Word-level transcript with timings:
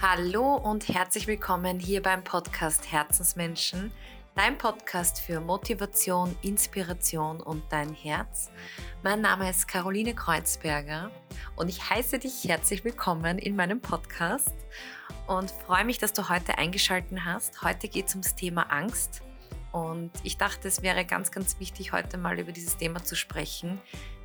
Hallo 0.00 0.54
und 0.54 0.88
herzlich 0.88 1.26
willkommen 1.26 1.80
hier 1.80 2.00
beim 2.00 2.22
Podcast 2.22 2.92
Herzensmenschen, 2.92 3.90
dein 4.36 4.56
Podcast 4.56 5.20
für 5.20 5.40
Motivation, 5.40 6.36
Inspiration 6.42 7.40
und 7.40 7.64
dein 7.70 7.92
Herz. 7.94 8.52
Mein 9.02 9.22
Name 9.22 9.50
ist 9.50 9.66
Caroline 9.66 10.14
Kreuzberger 10.14 11.10
und 11.56 11.68
ich 11.68 11.90
heiße 11.90 12.20
dich 12.20 12.44
herzlich 12.44 12.84
willkommen 12.84 13.38
in 13.40 13.56
meinem 13.56 13.80
Podcast 13.80 14.54
und 15.26 15.50
freue 15.50 15.84
mich, 15.84 15.98
dass 15.98 16.12
du 16.12 16.28
heute 16.28 16.58
eingeschaltet 16.58 17.18
hast. 17.24 17.60
Heute 17.62 17.88
geht 17.88 18.06
es 18.06 18.14
ums 18.14 18.36
Thema 18.36 18.70
Angst 18.70 19.22
und 19.72 20.12
ich 20.22 20.36
dachte, 20.38 20.68
es 20.68 20.80
wäre 20.80 21.04
ganz, 21.06 21.32
ganz 21.32 21.58
wichtig, 21.58 21.90
heute 21.90 22.18
mal 22.18 22.38
über 22.38 22.52
dieses 22.52 22.76
Thema 22.76 23.02
zu 23.02 23.16
sprechen, 23.16 23.80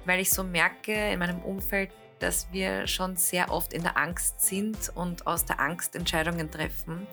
weil 0.05 0.19
ich 0.19 0.29
so 0.29 0.43
merke 0.43 0.93
in 1.11 1.17
meinem 1.17 1.41
Umfeld, 1.41 1.89
dass 2.23 2.47
wir 2.53 2.87
schon 2.87 3.17
sehr 3.17 3.51
oft 3.51 3.73
in 3.73 3.83
der 3.83 3.97
Angst 3.97 4.39
sind 4.41 4.91
und 4.95 5.27
aus 5.27 5.43
der 5.43 5.59
Angst 5.59 5.95
Entscheidungen 5.95 6.49
treffen. 6.49 7.05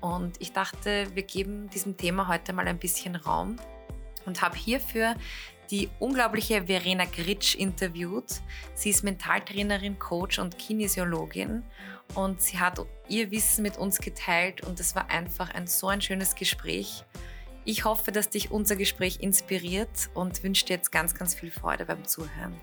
Und 0.00 0.38
ich 0.38 0.52
dachte, 0.52 1.06
wir 1.14 1.22
geben 1.22 1.70
diesem 1.70 1.96
Thema 1.96 2.28
heute 2.28 2.52
mal 2.52 2.68
ein 2.68 2.78
bisschen 2.78 3.16
Raum 3.16 3.56
und 4.26 4.42
habe 4.42 4.56
hierfür 4.56 5.14
die 5.70 5.88
unglaubliche 5.98 6.66
Verena 6.66 7.06
Gritsch 7.06 7.54
interviewt. 7.54 8.42
Sie 8.74 8.90
ist 8.90 9.02
Mentaltrainerin, 9.02 9.98
Coach 9.98 10.38
und 10.38 10.58
Kinesiologin 10.58 11.64
und 12.14 12.42
sie 12.42 12.60
hat 12.60 12.78
ihr 13.08 13.30
Wissen 13.30 13.62
mit 13.62 13.78
uns 13.78 13.98
geteilt 13.98 14.60
und 14.60 14.78
es 14.78 14.94
war 14.94 15.10
einfach 15.10 15.54
ein 15.54 15.66
so 15.66 15.88
ein 15.88 16.02
schönes 16.02 16.34
Gespräch. 16.34 17.02
Ich 17.64 17.86
hoffe, 17.86 18.12
dass 18.12 18.28
dich 18.28 18.50
unser 18.50 18.76
Gespräch 18.76 19.20
inspiriert 19.20 20.10
und 20.12 20.42
wünsche 20.42 20.66
dir 20.66 20.74
jetzt 20.74 20.92
ganz, 20.92 21.14
ganz 21.14 21.34
viel 21.34 21.50
Freude 21.50 21.86
beim 21.86 22.04
Zuhören. 22.04 22.54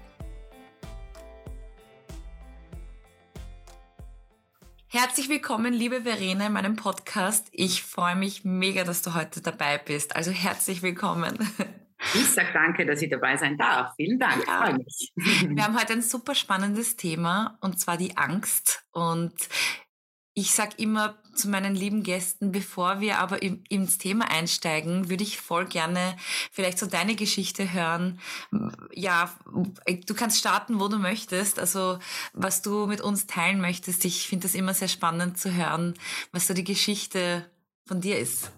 Herzlich 4.94 5.30
willkommen, 5.30 5.74
liebe 5.74 6.02
Verena, 6.02 6.48
in 6.48 6.52
meinem 6.52 6.76
Podcast. 6.76 7.48
Ich 7.54 7.82
freue 7.82 8.18
mich 8.18 8.44
mega, 8.44 8.84
dass 8.84 9.02
du 9.02 9.14
heute 9.14 9.40
dabei 9.40 9.78
bist. 9.78 10.18
Also 10.18 10.32
herzlich 10.32 10.84
willkommen. 10.84 11.40
Ich 12.14 12.30
sage 12.32 12.50
danke, 12.52 12.86
dass 12.86 13.02
ich 13.02 13.10
dabei 13.10 13.38
sein 13.38 13.58
darf. 13.58 13.94
Vielen 13.96 14.20
Dank. 14.20 14.46
Ja. 14.46 14.66
Freue 14.66 14.74
mich. 14.74 15.14
Wir 15.16 15.64
haben 15.64 15.78
heute 15.80 15.94
ein 15.94 16.02
super 16.02 16.36
spannendes 16.36 16.98
Thema 16.98 17.58
und 17.62 17.80
zwar 17.80 17.96
die 17.96 18.18
Angst. 18.18 18.84
Und 18.92 19.34
ich 20.34 20.52
sage 20.52 20.74
immer 20.76 21.21
zu 21.34 21.50
meinen 21.50 21.76
lieben 21.76 22.04
Gästen, 22.04 22.52
bevor 22.52 23.00
wir 23.00 23.20
aber 23.20 23.42
ins 23.42 23.98
Thema 23.98 24.30
einsteigen, 24.30 25.10
würde 25.10 25.24
ich 25.24 25.40
voll 25.40 25.66
gerne 25.66 26.16
vielleicht 26.52 26.80
so 26.80 26.86
deine 26.86 27.16
Geschichte 27.16 27.74
hören. 27.74 28.20
Ja, 28.94 29.34
du 29.52 30.14
kannst 30.14 30.38
starten, 30.38 30.80
wo 30.80 30.88
du 30.88 30.98
möchtest. 30.98 31.60
Also 31.60 32.00
was 32.34 32.62
du 32.62 32.86
mit 32.88 33.02
uns 33.02 33.28
teilen 33.28 33.62
möchtest. 33.62 34.06
Ich 34.06 34.28
finde 34.28 34.48
das 34.48 34.56
immer 34.56 34.74
sehr 34.74 34.88
spannend 34.88 35.38
zu 35.38 35.54
hören, 35.54 35.96
was 36.32 36.48
so 36.48 36.54
die 36.54 36.64
Geschichte 36.64 37.50
von 37.86 38.02
dir 38.02 38.20
ist. 38.20 38.52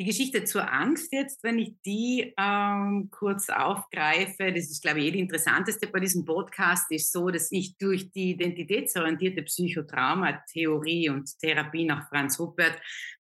Die 0.00 0.06
Geschichte 0.06 0.42
zur 0.42 0.72
Angst 0.72 1.12
jetzt, 1.12 1.44
wenn 1.44 1.56
ich 1.56 1.76
die 1.86 2.34
ähm, 2.36 3.10
kurz 3.12 3.48
aufgreife, 3.48 4.52
das 4.52 4.68
ist, 4.68 4.82
glaube 4.82 4.98
ich, 4.98 5.06
eh 5.06 5.10
die 5.12 5.20
interessanteste 5.20 5.86
bei 5.86 6.00
diesem 6.00 6.24
Podcast, 6.24 6.90
ist 6.90 7.12
so, 7.12 7.30
dass 7.30 7.52
ich 7.52 7.78
durch 7.78 8.10
die 8.10 8.30
identitätsorientierte 8.30 9.44
Psychotrauma-Theorie 9.44 11.10
und 11.10 11.38
Therapie 11.38 11.84
nach 11.84 12.08
Franz 12.08 12.40
Huppert 12.40 12.76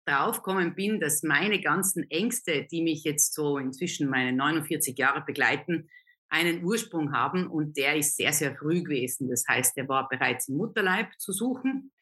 draufgekommen 0.07 0.75
bin, 0.75 0.99
dass 0.99 1.23
meine 1.23 1.61
ganzen 1.61 2.11
Ängste, 2.11 2.67
die 2.71 2.81
mich 2.81 3.05
jetzt 3.05 3.35
so 3.35 3.59
inzwischen 3.59 4.09
meine 4.09 4.33
49 4.33 4.97
Jahre 4.97 5.23
begleiten, 5.27 5.91
einen 6.31 6.65
Ursprung 6.65 7.13
haben 7.13 7.49
und 7.49 7.77
der 7.77 7.97
ist 7.97 8.17
sehr, 8.17 8.33
sehr 8.33 8.57
früh 8.57 8.83
gewesen. 8.83 9.29
Das 9.29 9.45
heißt, 9.47 9.77
der 9.77 9.91
war 9.91 10.09
bereits 10.09 10.49
im 10.49 10.57
Mutterleib 10.57 11.09
zu 11.19 11.33
suchen 11.33 11.93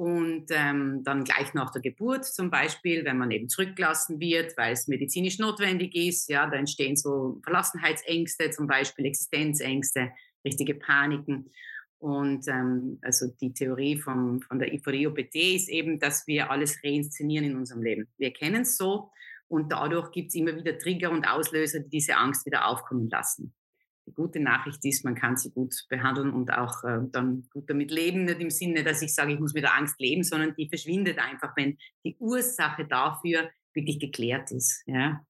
und 0.00 0.46
ähm, 0.48 1.04
dann 1.04 1.24
gleich 1.24 1.52
nach 1.52 1.70
der 1.72 1.82
Geburt 1.82 2.24
zum 2.24 2.50
Beispiel, 2.50 3.04
wenn 3.04 3.18
man 3.18 3.30
eben 3.30 3.50
zurückgelassen 3.50 4.18
wird, 4.18 4.56
weil 4.56 4.72
es 4.72 4.88
medizinisch 4.88 5.38
notwendig 5.38 5.94
ist, 5.94 6.30
ja, 6.30 6.48
da 6.48 6.56
entstehen 6.56 6.96
so 6.96 7.38
Verlassenheitsängste, 7.44 8.48
zum 8.48 8.66
Beispiel 8.66 9.04
Existenzängste, 9.04 10.10
richtige 10.42 10.74
Paniken. 10.74 11.50
Und 11.98 12.48
ähm, 12.48 12.98
also 13.02 13.26
die 13.42 13.52
Theorie 13.52 13.98
vom, 13.98 14.40
von 14.40 14.58
der, 14.58 14.70
von 14.82 14.90
der 14.94 15.02
IOPT 15.02 15.34
ist 15.34 15.68
eben, 15.68 15.98
dass 15.98 16.26
wir 16.26 16.50
alles 16.50 16.82
reinszenieren 16.82 17.50
in 17.50 17.56
unserem 17.56 17.82
Leben. 17.82 18.08
Wir 18.16 18.32
kennen 18.32 18.62
es 18.62 18.78
so 18.78 19.10
und 19.48 19.70
dadurch 19.70 20.12
gibt 20.12 20.28
es 20.28 20.34
immer 20.34 20.56
wieder 20.56 20.78
Trigger 20.78 21.10
und 21.10 21.26
Auslöser, 21.26 21.80
die 21.80 21.90
diese 21.90 22.16
Angst 22.16 22.46
wieder 22.46 22.66
aufkommen 22.66 23.10
lassen. 23.10 23.52
Die 24.10 24.14
gute 24.16 24.40
Nachricht 24.40 24.84
ist, 24.84 25.04
man 25.04 25.14
kann 25.14 25.36
sie 25.36 25.52
gut 25.52 25.72
behandeln 25.88 26.32
und 26.32 26.52
auch 26.52 26.82
äh, 26.82 26.98
dann 27.12 27.48
gut 27.52 27.70
damit 27.70 27.92
leben. 27.92 28.24
Nicht 28.24 28.40
im 28.40 28.50
Sinne, 28.50 28.82
dass 28.82 29.02
ich 29.02 29.14
sage, 29.14 29.32
ich 29.32 29.38
muss 29.38 29.54
mit 29.54 29.62
der 29.62 29.76
Angst 29.76 30.00
leben, 30.00 30.24
sondern 30.24 30.52
die 30.56 30.68
verschwindet 30.68 31.20
einfach, 31.20 31.52
wenn 31.54 31.78
die 32.04 32.16
Ursache 32.18 32.86
dafür 32.86 33.48
wirklich 33.72 34.00
geklärt 34.00 34.50
ist. 34.50 34.82
Ja? 34.86 35.24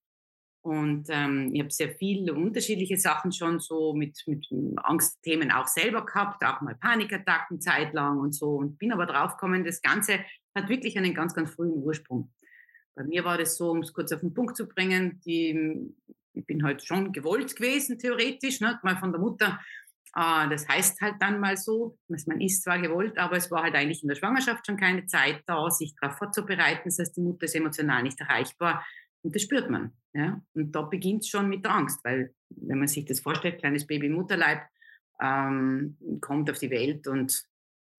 Und 0.62 1.08
ähm, 1.10 1.50
ich 1.52 1.60
habe 1.60 1.70
sehr 1.70 1.90
viele 1.90 2.32
unterschiedliche 2.32 2.96
Sachen 2.96 3.32
schon 3.32 3.60
so 3.60 3.92
mit, 3.92 4.22
mit 4.26 4.46
Angstthemen 4.76 5.50
auch 5.50 5.66
selber 5.66 6.06
gehabt, 6.06 6.42
auch 6.42 6.62
mal 6.62 6.74
Panikattacken 6.74 7.60
zeitlang 7.60 8.18
und 8.18 8.34
so. 8.34 8.56
Und 8.56 8.78
bin 8.78 8.92
aber 8.92 9.04
draufgekommen, 9.04 9.62
das 9.62 9.82
Ganze 9.82 10.20
hat 10.54 10.70
wirklich 10.70 10.96
einen 10.96 11.12
ganz, 11.12 11.34
ganz 11.34 11.50
frühen 11.50 11.82
Ursprung. 11.82 12.32
Bei 12.94 13.04
mir 13.04 13.24
war 13.24 13.36
das 13.36 13.58
so, 13.58 13.72
um 13.72 13.80
es 13.80 13.92
kurz 13.92 14.10
auf 14.10 14.20
den 14.20 14.32
Punkt 14.32 14.56
zu 14.56 14.66
bringen, 14.66 15.20
die 15.26 15.94
ich 16.32 16.46
bin 16.46 16.62
halt 16.62 16.84
schon 16.84 17.12
gewollt 17.12 17.56
gewesen, 17.56 17.98
theoretisch, 17.98 18.60
ne, 18.60 18.78
mal 18.82 18.96
von 18.96 19.12
der 19.12 19.20
Mutter. 19.20 19.60
Äh, 20.14 20.48
das 20.48 20.68
heißt 20.68 21.00
halt 21.00 21.16
dann 21.20 21.40
mal 21.40 21.56
so, 21.56 21.98
dass 22.08 22.26
man 22.26 22.40
ist 22.40 22.62
zwar 22.62 22.80
gewollt, 22.80 23.18
aber 23.18 23.36
es 23.36 23.50
war 23.50 23.62
halt 23.62 23.74
eigentlich 23.74 24.02
in 24.02 24.08
der 24.08 24.16
Schwangerschaft 24.16 24.66
schon 24.66 24.76
keine 24.76 25.06
Zeit 25.06 25.42
da, 25.46 25.70
sich 25.70 25.94
darauf 26.00 26.18
vorzubereiten. 26.18 26.82
Das 26.84 26.98
heißt, 26.98 27.16
die 27.16 27.22
Mutter 27.22 27.44
ist 27.44 27.54
emotional 27.54 28.02
nicht 28.02 28.20
erreichbar. 28.20 28.84
Und 29.22 29.34
das 29.34 29.42
spürt 29.42 29.70
man. 29.70 29.92
Ja? 30.12 30.40
Und 30.54 30.72
da 30.72 30.82
beginnt 30.82 31.22
es 31.22 31.28
schon 31.28 31.48
mit 31.48 31.64
der 31.64 31.74
Angst, 31.74 32.00
weil 32.04 32.34
wenn 32.48 32.78
man 32.78 32.88
sich 32.88 33.04
das 33.04 33.20
vorstellt, 33.20 33.58
kleines 33.58 33.86
Baby 33.86 34.06
im 34.06 34.14
Mutterleib 34.14 34.62
ähm, 35.20 35.96
kommt 36.20 36.50
auf 36.50 36.58
die 36.58 36.70
Welt 36.70 37.06
und 37.06 37.44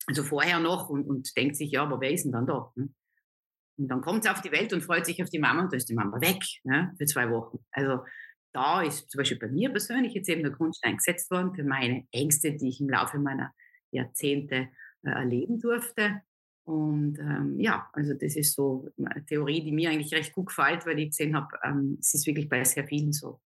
also 0.08 0.24
vorher 0.24 0.60
noch 0.60 0.90
und, 0.90 1.06
und 1.06 1.38
denkt 1.38 1.56
sich, 1.56 1.72
ja, 1.72 1.84
aber 1.84 2.02
wer 2.02 2.12
ist 2.12 2.24
denn 2.24 2.32
dann 2.32 2.48
da? 2.48 2.72
Ne? 2.76 2.90
Und 3.82 3.88
dann 3.88 4.02
kommt 4.02 4.24
sie 4.24 4.30
auf 4.30 4.42
die 4.42 4.52
Welt 4.52 4.74
und 4.74 4.84
freut 4.84 5.06
sich 5.06 5.22
auf 5.24 5.30
die 5.30 5.40
Mama 5.40 5.64
und 5.64 5.74
da 5.74 5.78
ist 5.78 5.90
die 5.90 5.96
Mama 5.96 6.22
weg 6.22 6.44
ne, 6.64 6.94
für 6.98 7.06
zwei 7.06 7.30
Wochen. 7.32 7.58
Also 7.72 8.04
da 8.54 8.82
ist 8.84 9.10
zum 9.10 9.20
Beispiel 9.20 9.40
bei 9.40 9.48
mir 9.48 9.72
persönlich 9.72 10.14
jetzt 10.14 10.30
eben 10.30 10.44
der 10.44 10.52
Grundstein 10.52 10.98
gesetzt 10.98 11.32
worden 11.32 11.56
für 11.56 11.64
meine 11.64 12.06
Ängste, 12.12 12.54
die 12.54 12.70
ich 12.70 12.80
im 12.80 12.90
Laufe 12.90 13.18
meiner 13.18 13.54
Jahrzehnte 13.92 14.70
äh, 15.04 15.10
erleben 15.10 15.60
durfte. 15.60 16.22
Und 16.64 17.18
ähm, 17.20 17.60
ja, 17.60 17.90
also 17.94 18.14
das 18.14 18.36
ist 18.36 18.54
so 18.54 18.88
eine 18.98 19.26
Theorie, 19.26 19.64
die 19.64 19.72
mir 19.72 19.90
eigentlich 19.90 20.14
recht 20.14 20.34
gut 20.34 20.48
gefällt, 20.48 20.86
weil 20.86 21.00
ich 21.00 21.10
gesehen 21.10 21.36
habe, 21.36 21.48
ähm, 21.64 21.98
es 22.00 22.14
ist 22.14 22.28
wirklich 22.28 22.50
bei 22.50 22.64
sehr 22.64 22.86
vielen 22.86 23.14
so. 23.14 23.42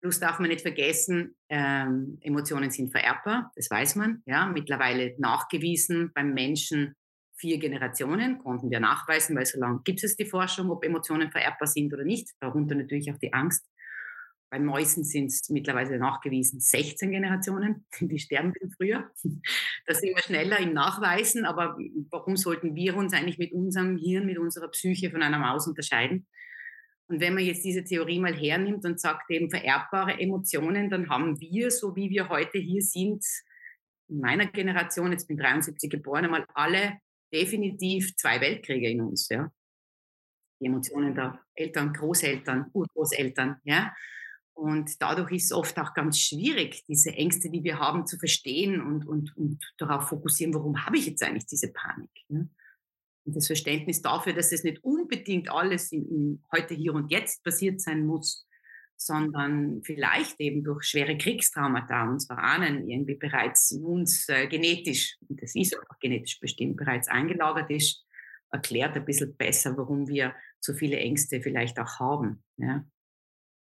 Plus 0.00 0.18
darf 0.18 0.38
man 0.38 0.48
nicht 0.48 0.62
vergessen, 0.62 1.36
ähm, 1.50 2.16
Emotionen 2.22 2.70
sind 2.70 2.90
vererbbar, 2.90 3.52
das 3.56 3.70
weiß 3.70 3.96
man. 3.96 4.22
Ja, 4.24 4.46
mittlerweile 4.46 5.14
nachgewiesen 5.18 6.10
beim 6.14 6.32
Menschen 6.32 6.94
vier 7.40 7.58
Generationen, 7.58 8.38
konnten 8.38 8.70
wir 8.70 8.80
nachweisen, 8.80 9.34
weil 9.36 9.46
so 9.46 9.58
lange 9.58 9.80
gibt 9.82 10.04
es 10.04 10.16
die 10.16 10.26
Forschung, 10.26 10.70
ob 10.70 10.84
Emotionen 10.84 11.30
vererbbar 11.30 11.66
sind 11.66 11.92
oder 11.92 12.04
nicht, 12.04 12.28
darunter 12.38 12.74
natürlich 12.74 13.10
auch 13.10 13.18
die 13.18 13.32
Angst. 13.32 13.66
Bei 14.50 14.58
Mäusen 14.58 15.04
sind 15.04 15.26
es 15.26 15.48
mittlerweile 15.48 15.96
nachgewiesen 15.98 16.60
16 16.60 17.10
Generationen, 17.10 17.86
die 18.00 18.18
sterben 18.18 18.52
viel 18.52 18.70
früher. 18.70 19.10
Da 19.86 19.94
sind 19.94 20.14
wir 20.14 20.22
schneller 20.22 20.60
im 20.60 20.72
Nachweisen, 20.72 21.44
aber 21.44 21.76
warum 22.10 22.36
sollten 22.36 22.76
wir 22.76 22.96
uns 22.96 23.12
eigentlich 23.12 23.38
mit 23.38 23.52
unserem 23.52 23.96
Hirn, 23.96 24.26
mit 24.26 24.38
unserer 24.38 24.68
Psyche 24.68 25.10
von 25.10 25.22
einer 25.22 25.38
Maus 25.38 25.66
unterscheiden? 25.66 26.28
Und 27.08 27.20
wenn 27.20 27.34
man 27.34 27.42
jetzt 27.42 27.64
diese 27.64 27.82
Theorie 27.82 28.20
mal 28.20 28.34
hernimmt 28.34 28.84
und 28.84 29.00
sagt 29.00 29.28
eben 29.30 29.50
vererbbare 29.50 30.20
Emotionen, 30.20 30.90
dann 30.90 31.08
haben 31.08 31.40
wir, 31.40 31.72
so 31.72 31.96
wie 31.96 32.08
wir 32.08 32.28
heute 32.28 32.58
hier 32.58 32.82
sind, 32.82 33.24
in 34.08 34.20
meiner 34.20 34.46
Generation, 34.46 35.10
jetzt 35.10 35.26
bin 35.26 35.36
ich 35.36 35.42
73 35.42 35.90
geboren, 35.90 36.26
einmal 36.26 36.44
alle 36.54 36.98
definitiv 37.32 38.16
zwei 38.16 38.40
Weltkriege 38.40 38.88
in 38.90 39.00
uns, 39.02 39.28
ja. 39.28 39.50
Die 40.60 40.66
Emotionen 40.66 41.14
der 41.14 41.40
Eltern, 41.54 41.92
Großeltern, 41.92 42.70
Urgroßeltern, 42.72 43.56
ja. 43.64 43.94
Und 44.60 45.00
dadurch 45.00 45.32
ist 45.32 45.44
es 45.46 45.52
oft 45.52 45.78
auch 45.78 45.94
ganz 45.94 46.18
schwierig, 46.18 46.84
diese 46.86 47.12
Ängste, 47.12 47.48
die 47.48 47.64
wir 47.64 47.78
haben, 47.78 48.06
zu 48.06 48.18
verstehen 48.18 48.82
und, 48.82 49.06
und, 49.06 49.34
und 49.36 49.58
darauf 49.78 50.08
fokussieren, 50.08 50.52
warum 50.52 50.84
habe 50.84 50.98
ich 50.98 51.06
jetzt 51.06 51.22
eigentlich 51.22 51.46
diese 51.46 51.72
Panik? 51.72 52.10
Ne? 52.28 52.50
Und 53.24 53.36
das 53.36 53.46
Verständnis 53.46 54.02
dafür, 54.02 54.34
dass 54.34 54.52
es 54.52 54.62
nicht 54.62 54.84
unbedingt 54.84 55.50
alles 55.50 55.92
im, 55.92 56.06
im 56.10 56.44
heute, 56.52 56.74
hier 56.74 56.92
und 56.92 57.10
jetzt 57.10 57.42
passiert 57.42 57.80
sein 57.80 58.04
muss, 58.04 58.46
sondern 59.00 59.82
vielleicht 59.82 60.38
eben 60.40 60.62
durch 60.62 60.84
schwere 60.84 61.16
Kriegstraumata 61.16 62.04
unserer 62.06 62.36
Ahnen 62.36 62.86
irgendwie 62.86 63.14
bereits 63.14 63.70
in 63.70 63.82
uns 63.82 64.28
äh, 64.28 64.46
genetisch, 64.46 65.16
und 65.26 65.42
das 65.42 65.54
ist 65.54 65.74
auch 65.74 65.98
genetisch 65.98 66.38
bestimmt, 66.38 66.76
bereits 66.76 67.08
eingelagert 67.08 67.70
ist, 67.70 68.04
erklärt 68.50 68.96
ein 68.96 69.06
bisschen 69.06 69.34
besser, 69.36 69.74
warum 69.78 70.06
wir 70.06 70.34
so 70.58 70.74
viele 70.74 70.98
Ängste 70.98 71.40
vielleicht 71.40 71.78
auch 71.78 71.98
haben. 71.98 72.44
Ja? 72.58 72.84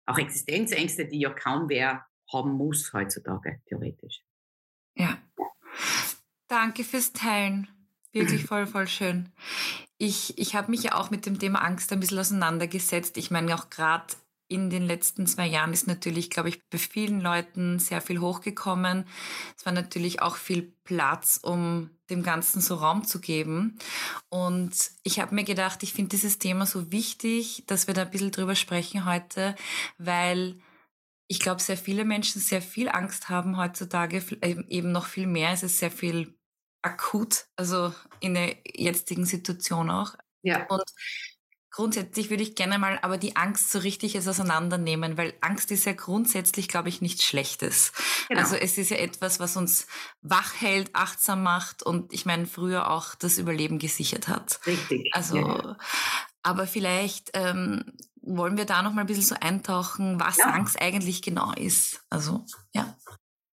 Auch 0.06 0.18
Existenzängste, 0.18 1.06
die 1.06 1.20
ja 1.20 1.30
kaum 1.30 1.68
wer 1.68 2.04
haben 2.32 2.52
muss 2.52 2.92
heutzutage, 2.92 3.60
theoretisch. 3.66 4.22
Ja. 4.96 5.16
Danke 6.48 6.82
fürs 6.82 7.12
Teilen. 7.12 7.68
wirklich 8.10 8.44
voll, 8.44 8.66
voll 8.66 8.88
schön. 8.88 9.28
Ich, 9.96 10.36
ich 10.38 10.56
habe 10.56 10.72
mich 10.72 10.82
ja 10.82 10.96
auch 10.96 11.12
mit 11.12 11.24
dem 11.24 11.38
Thema 11.38 11.60
Angst 11.60 11.92
ein 11.92 12.00
bisschen 12.00 12.18
auseinandergesetzt. 12.18 13.16
Ich 13.16 13.30
meine, 13.30 13.54
auch 13.54 13.70
gerade 13.70 14.06
in 14.50 14.68
den 14.68 14.82
letzten 14.82 15.26
zwei 15.28 15.46
Jahren 15.46 15.72
ist 15.72 15.86
natürlich, 15.86 16.28
glaube 16.28 16.48
ich, 16.48 16.60
bei 16.68 16.78
vielen 16.78 17.20
Leuten 17.20 17.78
sehr 17.78 18.00
viel 18.00 18.20
hochgekommen. 18.20 19.06
Es 19.56 19.64
war 19.64 19.72
natürlich 19.72 20.22
auch 20.22 20.36
viel 20.36 20.74
Platz, 20.82 21.38
um 21.40 21.90
dem 22.10 22.24
Ganzen 22.24 22.60
so 22.60 22.74
Raum 22.74 23.04
zu 23.04 23.20
geben. 23.20 23.78
Und 24.28 24.90
ich 25.04 25.20
habe 25.20 25.36
mir 25.36 25.44
gedacht, 25.44 25.84
ich 25.84 25.92
finde 25.92 26.10
dieses 26.10 26.38
Thema 26.38 26.66
so 26.66 26.90
wichtig, 26.90 27.62
dass 27.68 27.86
wir 27.86 27.94
da 27.94 28.02
ein 28.02 28.10
bisschen 28.10 28.32
drüber 28.32 28.56
sprechen 28.56 29.04
heute, 29.04 29.54
weil 29.98 30.58
ich 31.28 31.38
glaube, 31.38 31.62
sehr 31.62 31.76
viele 31.76 32.04
Menschen 32.04 32.40
sehr 32.40 32.60
viel 32.60 32.88
Angst 32.88 33.28
haben 33.28 33.56
heutzutage, 33.56 34.20
eben 34.42 34.90
noch 34.90 35.06
viel 35.06 35.28
mehr. 35.28 35.52
Es 35.52 35.62
ist 35.62 35.78
sehr 35.78 35.92
viel 35.92 36.34
akut, 36.82 37.46
also 37.54 37.94
in 38.18 38.34
der 38.34 38.56
jetzigen 38.66 39.24
Situation 39.24 39.90
auch. 39.90 40.16
Ja. 40.42 40.66
Und 40.66 40.82
grundsätzlich 41.70 42.30
würde 42.30 42.42
ich 42.42 42.54
gerne 42.54 42.78
mal 42.78 42.98
aber 43.02 43.18
die 43.18 43.36
Angst 43.36 43.70
so 43.70 43.78
richtig 43.78 44.14
jetzt 44.14 44.28
auseinandernehmen, 44.28 45.16
weil 45.16 45.34
Angst 45.40 45.70
ist 45.70 45.84
ja 45.84 45.92
grundsätzlich, 45.92 46.68
glaube 46.68 46.88
ich, 46.88 47.00
nichts 47.00 47.24
Schlechtes. 47.24 47.92
Genau. 48.28 48.40
Also 48.40 48.56
es 48.56 48.76
ist 48.78 48.90
ja 48.90 48.96
etwas, 48.96 49.40
was 49.40 49.56
uns 49.56 49.86
wach 50.20 50.60
hält, 50.60 50.90
achtsam 50.94 51.42
macht 51.42 51.82
und 51.82 52.12
ich 52.12 52.26
meine, 52.26 52.46
früher 52.46 52.90
auch 52.90 53.14
das 53.14 53.38
Überleben 53.38 53.78
gesichert 53.78 54.28
hat. 54.28 54.60
Richtig. 54.66 55.10
Also, 55.12 55.36
ja. 55.36 55.76
aber 56.42 56.66
vielleicht 56.66 57.30
ähm, 57.34 57.84
wollen 58.22 58.56
wir 58.56 58.66
da 58.66 58.82
noch 58.82 58.92
mal 58.92 59.02
ein 59.02 59.06
bisschen 59.06 59.22
so 59.22 59.36
eintauchen, 59.40 60.20
was 60.20 60.38
ja. 60.38 60.46
Angst 60.46 60.80
eigentlich 60.80 61.22
genau 61.22 61.52
ist. 61.52 62.02
Also, 62.10 62.44
ja. 62.74 62.96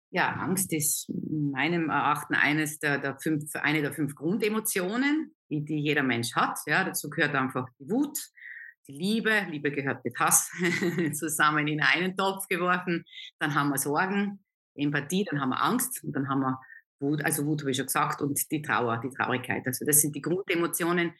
Ja, 0.09 0.33
Angst 0.33 0.71
ist 0.73 1.09
in 1.09 1.51
meinem 1.51 1.89
Erachten 1.89 2.33
eines 2.33 2.79
der, 2.79 2.97
der 2.97 3.19
fünf, 3.19 3.53
eine 3.55 3.81
der 3.81 3.93
fünf 3.93 4.15
Grundemotionen, 4.15 5.35
die, 5.49 5.79
jeder 5.79 6.03
Mensch 6.03 6.35
hat. 6.35 6.59
Ja, 6.65 6.83
dazu 6.83 7.09
gehört 7.09 7.35
einfach 7.35 7.67
die 7.79 7.89
Wut, 7.89 8.17
die 8.87 8.93
Liebe. 8.93 9.45
Liebe 9.49 9.71
gehört 9.71 10.03
mit 10.03 10.17
Hass 10.19 10.49
zusammen 11.13 11.67
in 11.67 11.81
einen 11.81 12.15
Topf 12.15 12.47
geworfen. 12.47 13.05
Dann 13.39 13.55
haben 13.55 13.69
wir 13.69 13.77
Sorgen, 13.77 14.43
Empathie, 14.75 15.25
dann 15.29 15.41
haben 15.41 15.49
wir 15.49 15.61
Angst 15.61 16.03
und 16.03 16.13
dann 16.13 16.29
haben 16.29 16.41
wir 16.41 16.59
Wut, 16.99 17.23
also 17.23 17.45
Wut 17.45 17.61
habe 17.61 17.71
ich 17.71 17.77
schon 17.77 17.85
gesagt, 17.85 18.21
und 18.21 18.39
die 18.51 18.61
Trauer, 18.61 18.99
die 19.03 19.09
Traurigkeit. 19.09 19.65
Also 19.65 19.85
das 19.85 20.01
sind 20.01 20.15
die 20.15 20.21
Grundemotionen, 20.21 21.13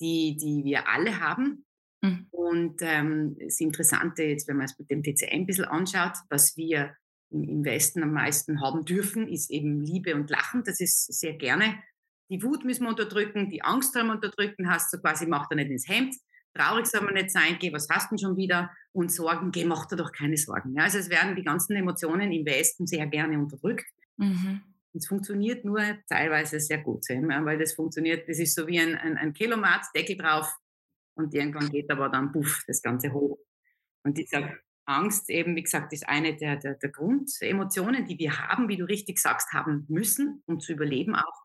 die, 0.00 0.36
die 0.36 0.64
wir 0.64 0.88
alle 0.88 1.20
haben. 1.20 1.64
Mhm. 2.02 2.26
Und 2.30 2.76
ähm, 2.80 3.36
das 3.38 3.60
Interessante 3.60 4.24
jetzt, 4.24 4.48
wenn 4.48 4.56
man 4.56 4.66
es 4.66 4.78
mit 4.78 4.90
dem 4.90 5.02
TCM 5.02 5.42
ein 5.42 5.46
bisschen 5.46 5.66
anschaut, 5.66 6.14
was 6.30 6.56
wir 6.56 6.96
im 7.30 7.64
Westen 7.64 8.02
am 8.02 8.12
meisten 8.12 8.60
haben 8.60 8.84
dürfen, 8.84 9.28
ist 9.28 9.50
eben 9.50 9.80
Liebe 9.80 10.16
und 10.16 10.30
Lachen. 10.30 10.64
Das 10.64 10.80
ist 10.80 11.12
sehr 11.12 11.34
gerne. 11.34 11.80
Die 12.30 12.42
Wut 12.42 12.64
müssen 12.64 12.84
wir 12.84 12.90
unterdrücken, 12.90 13.50
die 13.50 13.62
Angst 13.62 13.94
haben 13.96 14.06
wir 14.06 14.14
unterdrücken, 14.14 14.70
hast 14.70 14.92
du 14.92 14.98
quasi, 14.98 15.26
mach 15.26 15.48
dir 15.48 15.56
nicht 15.56 15.70
ins 15.70 15.88
Hemd. 15.88 16.14
Traurig 16.54 16.86
soll 16.86 17.02
man 17.02 17.14
nicht 17.14 17.30
sein, 17.30 17.56
geh, 17.58 17.72
was 17.72 17.88
hast 17.90 18.10
du 18.10 18.18
schon 18.18 18.36
wieder? 18.36 18.70
Und 18.92 19.12
Sorgen, 19.12 19.50
geh, 19.50 19.64
mach 19.64 19.86
dir 19.86 19.96
doch 19.96 20.12
keine 20.12 20.36
Sorgen. 20.36 20.74
Ja, 20.74 20.84
also 20.84 20.98
es 20.98 21.10
werden 21.10 21.36
die 21.36 21.42
ganzen 21.42 21.76
Emotionen 21.76 22.32
im 22.32 22.46
Westen 22.46 22.86
sehr 22.86 23.06
gerne 23.06 23.38
unterdrückt. 23.38 23.86
Mhm. 24.16 24.62
Es 24.92 25.06
funktioniert 25.06 25.64
nur 25.64 25.80
teilweise 26.08 26.58
sehr 26.58 26.78
gut, 26.78 27.04
weil 27.08 27.58
das 27.58 27.74
funktioniert, 27.74 28.28
das 28.28 28.38
ist 28.38 28.56
so 28.56 28.66
wie 28.66 28.80
ein, 28.80 28.96
ein, 28.96 29.16
ein 29.16 29.32
Kilomat, 29.32 29.82
Deckel 29.94 30.16
drauf 30.16 30.52
und 31.14 31.32
irgendwann 31.34 31.70
geht 31.70 31.90
aber 31.90 32.08
dann, 32.08 32.32
puff, 32.32 32.64
das 32.66 32.82
Ganze 32.82 33.12
hoch. 33.12 33.38
Und 34.02 34.18
dieser 34.18 34.56
Angst 34.86 35.30
eben, 35.30 35.54
wie 35.54 35.62
gesagt, 35.62 35.92
ist 35.92 36.08
eine 36.08 36.36
der, 36.36 36.56
der, 36.56 36.74
der 36.74 36.90
Grundemotionen, 36.90 38.04
die 38.06 38.18
wir 38.18 38.38
haben, 38.38 38.68
wie 38.68 38.76
du 38.76 38.84
richtig 38.84 39.18
sagst, 39.18 39.52
haben 39.52 39.86
müssen, 39.88 40.42
um 40.46 40.58
zu 40.58 40.72
überleben 40.72 41.14
auch. 41.14 41.44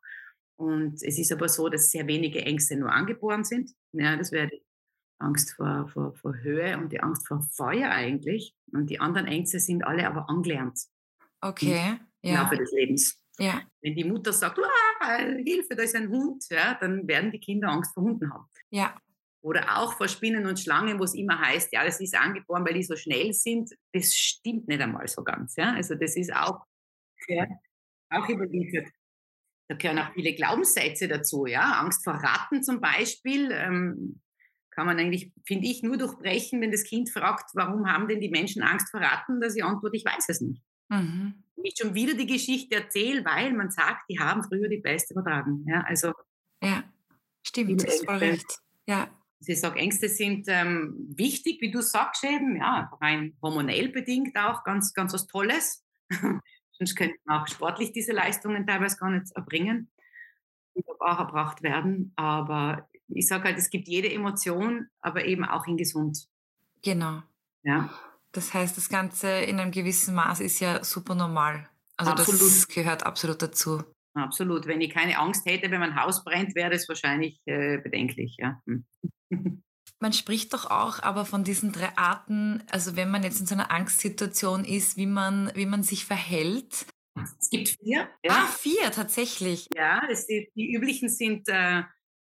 Und 0.58 0.96
es 1.04 1.18
ist 1.18 1.32
aber 1.32 1.50
so, 1.50 1.70
dass 1.70 1.92
sehr 1.92 2.08
wenige 2.08 2.42
Ängste 2.42 2.78
nur 2.78 2.92
angeboren 2.92 3.44
sind. 3.44 3.72
Ja, 3.92 4.16
das 4.16 4.32
wäre 4.32 4.48
die 4.48 4.64
Angst 5.20 5.54
vor, 5.56 5.88
vor, 5.90 6.14
vor 6.16 6.36
Höhe 6.38 6.78
und 6.78 6.92
die 6.92 7.00
Angst 7.00 7.28
vor 7.28 7.42
Feuer 7.42 7.90
eigentlich. 7.90 8.56
Und 8.72 8.90
die 8.90 9.00
anderen 9.00 9.28
Ängste 9.28 9.60
sind 9.60 9.86
alle 9.86 10.08
aber 10.08 10.30
angelernt. 10.30 10.80
Okay. 11.42 11.98
Im 12.22 12.32
ja. 12.32 12.44
Laufe 12.44 12.58
des 12.58 12.72
Lebens. 12.72 13.20
Ja. 13.38 13.62
Wenn 13.82 13.96
die 13.96 14.04
Mutter 14.04 14.32
sagt, 14.32 14.60
Hilfe, 15.46 15.76
da 15.76 15.84
ist 15.84 15.96
ein 15.96 16.10
Hund, 16.10 16.46
ja, 16.50 16.76
dann 16.80 17.08
werden 17.08 17.32
die 17.32 17.40
Kinder 17.40 17.70
Angst 17.70 17.94
vor 17.94 18.04
Hunden 18.04 18.34
haben. 18.34 18.46
Ja. 18.70 18.98
Oder 19.42 19.78
auch 19.78 19.94
vor 19.94 20.08
Spinnen 20.08 20.48
und 20.48 20.60
Schlangen, 20.60 20.98
wo 21.00 21.04
es 21.04 21.14
immer 21.14 21.40
heißt, 21.40 21.72
ja, 21.72 21.84
das 21.84 22.00
ist 22.02 22.16
angeboren, 22.16 22.66
weil 22.66 22.74
die 22.74 22.84
so 22.84 22.96
schnell 22.96 23.32
sind. 23.34 23.72
Das 23.94 24.14
stimmt 24.16 24.68
nicht 24.68 24.82
einmal 24.82 25.08
so 25.08 25.24
ganz. 25.24 25.56
Ja? 25.56 25.74
Also 25.74 25.96
das 25.96 26.16
ist 26.16 26.34
auch, 26.34 26.66
ja, 27.28 27.46
auch 28.10 28.28
überliefert. 28.28 28.88
Da 29.68 29.76
gehören 29.76 30.00
auch 30.00 30.14
viele 30.14 30.34
Glaubenssätze 30.34 31.08
dazu. 31.08 31.46
Ja? 31.46 31.80
Angst 31.82 32.04
vor 32.04 32.14
Ratten 32.14 32.64
zum 32.64 32.82
Beispiel 32.82 33.50
ähm, 33.52 34.22
kann 34.72 34.86
man 34.86 35.00
eigentlich, 35.00 35.32
finde 35.46 35.68
ich, 35.68 35.84
nur 35.84 35.98
durchbrechen, 35.98 36.62
wenn 36.62 36.72
das 36.72 36.84
Kind 36.84 37.10
fragt, 37.10 37.52
warum 37.54 37.90
haben 37.90 38.08
denn 38.08 38.20
die 38.20 38.30
Menschen 38.30 38.62
Angst 38.62 38.92
vor 38.92 39.00
Ratten, 39.00 39.40
dass 39.40 39.56
ich 39.56 39.64
antworte, 39.64 39.96
ich 39.96 40.06
weiß 40.06 40.26
es 40.28 40.42
nicht. 40.42 40.62
Mhm. 40.90 41.44
Nicht 41.56 41.80
schon 41.80 41.96
wieder 41.96 42.14
die 42.14 42.28
Geschichte 42.28 42.76
erzähle, 42.76 43.24
weil 43.26 43.54
man 43.54 43.72
sagt, 43.72 44.10
die 44.10 44.20
haben 44.20 44.44
früher 44.44 44.68
die 44.68 44.82
Pest 44.82 45.12
übertragen. 45.12 45.66
Ja, 45.68 45.82
also, 45.88 46.12
ja 46.62 46.84
stimmt, 47.44 47.84
das 47.84 47.96
ist 47.96 48.06
voll 48.06 48.18
recht. 48.18 48.60
Ja. 48.86 49.10
Ich 49.48 49.60
sage, 49.60 49.80
Ängste 49.80 50.10
sind 50.10 50.46
ähm, 50.48 51.14
wichtig, 51.16 51.62
wie 51.62 51.70
du 51.70 51.82
sagst 51.82 52.24
eben, 52.24 52.56
ja, 52.58 52.92
rein 53.00 53.38
hormonell 53.42 53.90
bedingt 53.90 54.36
auch 54.38 54.64
ganz, 54.64 54.94
ganz 54.94 55.14
was 55.14 55.28
Tolles. 55.28 55.86
Sonst 56.78 56.96
könnten 56.96 57.30
auch 57.30 57.48
sportlich 57.48 57.92
diese 57.92 58.12
Leistungen 58.12 58.68
teilweise 58.68 58.98
gar 58.98 59.10
nicht 59.10 59.32
erbringen, 59.36 59.90
die 60.76 60.84
auch 61.00 61.20
erbracht 61.20 61.64
werden. 61.64 62.12
Aber 62.16 62.90
ich 63.08 63.28
sage 63.28 63.46
halt, 63.46 63.58
es 63.58 63.70
gibt 63.70 63.88
jede 63.88 64.12
Emotion, 64.12 64.88
aber 65.00 65.26
eben 65.26 65.46
auch 65.46 65.68
in 65.68 65.78
gesund. 65.78 66.28
Genau. 66.84 67.22
Ja. 67.64 67.90
Das 68.32 68.54
heißt, 68.54 68.76
das 68.76 68.90
Ganze 68.90 69.30
in 69.30 69.60
einem 69.60 69.72
gewissen 69.72 70.14
Maß 70.16 70.42
ist 70.42 70.60
ja 70.60 70.84
super 70.84 71.16
normal. 71.16 71.70
Also 71.98 72.12
absolut. 72.12 72.42
das 72.42 72.68
gehört 72.68 73.06
absolut 73.06 73.42
dazu. 73.42 73.84
Absolut. 74.14 74.68
Wenn 74.68 74.82
ich 74.82 74.92
keine 74.94 75.18
Angst 75.18 75.46
hätte, 75.46 75.72
wenn 75.72 75.80
mein 75.80 76.02
Haus 76.02 76.24
brennt, 76.24 76.56
wäre 76.56 76.70
das 76.70 76.88
wahrscheinlich 76.90 77.42
äh, 77.46 77.78
bedenklich. 77.78 78.38
Ja. 78.38 78.62
Man 80.00 80.14
spricht 80.14 80.54
doch 80.54 80.70
auch 80.70 81.02
aber 81.02 81.26
von 81.26 81.44
diesen 81.44 81.72
drei 81.72 81.96
Arten, 81.98 82.64
also 82.70 82.96
wenn 82.96 83.10
man 83.10 83.24
jetzt 83.24 83.40
in 83.40 83.46
so 83.46 83.56
einer 83.56 83.72
Angstsituation 83.72 84.66
ist, 84.66 84.98
wie 84.98 85.06
man, 85.06 85.52
wie 85.56 85.66
man 85.66 85.84
sich 85.84 86.06
verhält. 86.06 86.86
Es 87.40 87.50
gibt 87.50 87.70
vier. 87.70 88.10
Ja. 88.24 88.32
Ah, 88.32 88.48
vier 88.48 88.92
tatsächlich. 88.92 89.68
Ja, 89.74 90.02
die, 90.30 90.52
die 90.56 90.74
üblichen 90.74 91.10
sind 91.10 91.48
äh, 91.48 91.84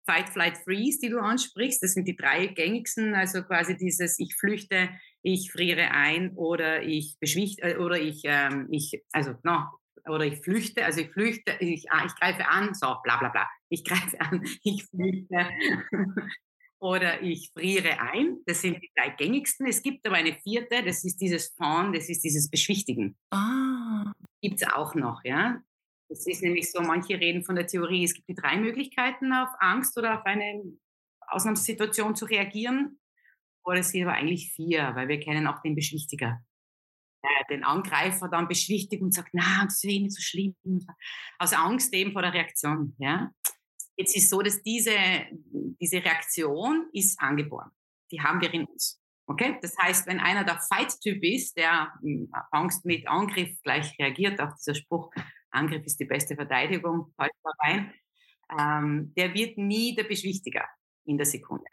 Fight, 0.05 0.29
Flight, 0.29 0.57
Freeze, 0.57 0.99
die 1.01 1.09
du 1.09 1.19
ansprichst. 1.19 1.81
Das 1.81 1.93
sind 1.93 2.07
die 2.07 2.17
drei 2.17 2.47
gängigsten, 2.47 3.15
also 3.15 3.43
quasi 3.43 3.77
dieses 3.77 4.19
Ich 4.19 4.35
flüchte, 4.35 4.89
ich 5.21 5.51
friere 5.51 5.91
ein 5.91 6.31
oder 6.35 6.83
ich 6.83 7.15
beschwicht 7.19 7.59
äh, 7.61 7.77
oder 7.77 7.99
ich, 7.99 8.23
ähm, 8.25 8.67
ich 8.71 9.01
also 9.13 9.35
no, 9.43 9.63
oder 10.05 10.25
ich 10.25 10.41
flüchte, 10.41 10.83
also 10.83 10.99
ich 10.99 11.11
flüchte, 11.11 11.55
ich, 11.59 11.89
ah, 11.91 12.05
ich 12.05 12.15
greife 12.15 12.45
an, 12.47 12.73
so 12.73 12.95
bla 13.03 13.17
bla 13.17 13.29
bla. 13.29 13.49
Ich 13.69 13.85
greife 13.85 14.19
an, 14.19 14.43
ich 14.63 14.85
flüchte, 14.85 15.47
oder 16.83 17.21
ich 17.21 17.49
friere 17.53 17.97
ein. 18.01 18.39
Das 18.45 18.61
sind 18.61 18.81
die 18.83 18.91
drei 18.93 19.09
gängigsten. 19.11 19.65
Es 19.67 19.81
gibt 19.81 20.05
aber 20.05 20.17
eine 20.17 20.33
vierte, 20.33 20.83
das 20.83 21.05
ist 21.05 21.15
dieses 21.21 21.53
Fawn, 21.55 21.93
das 21.93 22.09
ist 22.09 22.25
dieses 22.25 22.49
Beschwichtigen. 22.49 23.15
Ah. 23.31 24.11
Gibt 24.41 24.61
es 24.61 24.67
auch 24.67 24.93
noch, 24.93 25.23
ja. 25.23 25.61
Das 26.09 26.27
ist 26.27 26.43
nämlich 26.43 26.69
so, 26.69 26.81
manche 26.81 27.17
reden 27.17 27.45
von 27.45 27.55
der 27.55 27.67
Theorie, 27.67 28.03
es 28.03 28.13
gibt 28.13 28.27
die 28.27 28.35
drei 28.35 28.57
Möglichkeiten 28.57 29.31
auf 29.31 29.47
Angst 29.59 29.97
oder 29.97 30.19
auf 30.19 30.25
eine 30.25 30.61
Ausnahmesituation 31.21 32.15
zu 32.15 32.25
reagieren. 32.25 32.99
Oder 33.63 33.79
es 33.79 33.91
sind 33.91 34.03
aber 34.03 34.15
eigentlich 34.15 34.51
vier, 34.51 34.91
weil 34.93 35.07
wir 35.07 35.21
kennen 35.21 35.47
auch 35.47 35.61
den 35.61 35.75
Beschwichtiger. 35.75 36.43
den 37.49 37.63
Angreifer 37.63 38.27
dann 38.27 38.49
beschwichtigt 38.49 39.01
und 39.01 39.13
sagt, 39.13 39.29
na, 39.31 39.63
das 39.63 39.75
ist 39.75 39.85
eh 39.85 39.99
nicht 40.01 40.15
so 40.15 40.21
schlimm. 40.21 40.55
Aus 41.39 41.53
Angst 41.53 41.93
eben 41.93 42.11
vor 42.11 42.21
der 42.21 42.33
Reaktion. 42.33 42.93
Ja? 42.99 43.31
Jetzt 43.95 44.15
ist 44.15 44.29
so, 44.29 44.41
dass 44.41 44.61
diese, 44.61 44.95
diese 45.79 45.97
Reaktion 45.97 46.89
ist 46.93 47.19
angeboren. 47.21 47.71
Die 48.11 48.21
haben 48.21 48.41
wir 48.41 48.53
in 48.53 48.65
uns. 48.65 49.01
Okay? 49.27 49.57
Das 49.61 49.77
heißt, 49.77 50.07
wenn 50.07 50.19
einer 50.19 50.43
der 50.43 50.59
Fight-Typ 50.59 51.23
ist, 51.23 51.57
der 51.57 51.93
hm, 52.01 52.29
Angst 52.51 52.85
mit 52.85 53.07
Angriff 53.07 53.61
gleich 53.61 53.97
reagiert, 53.99 54.39
auch 54.39 54.53
dieser 54.55 54.75
Spruch, 54.75 55.11
Angriff 55.51 55.85
ist 55.85 55.99
die 55.99 56.05
beste 56.05 56.35
Verteidigung, 56.35 57.13
fällt 57.15 57.31
da 57.43 57.51
rein, 57.63 57.93
ähm, 58.59 59.13
der 59.15 59.33
wird 59.33 59.57
nie 59.57 59.95
der 59.95 60.03
Beschwichtiger 60.03 60.65
in 61.05 61.17
der 61.17 61.25
Sekunde. 61.25 61.65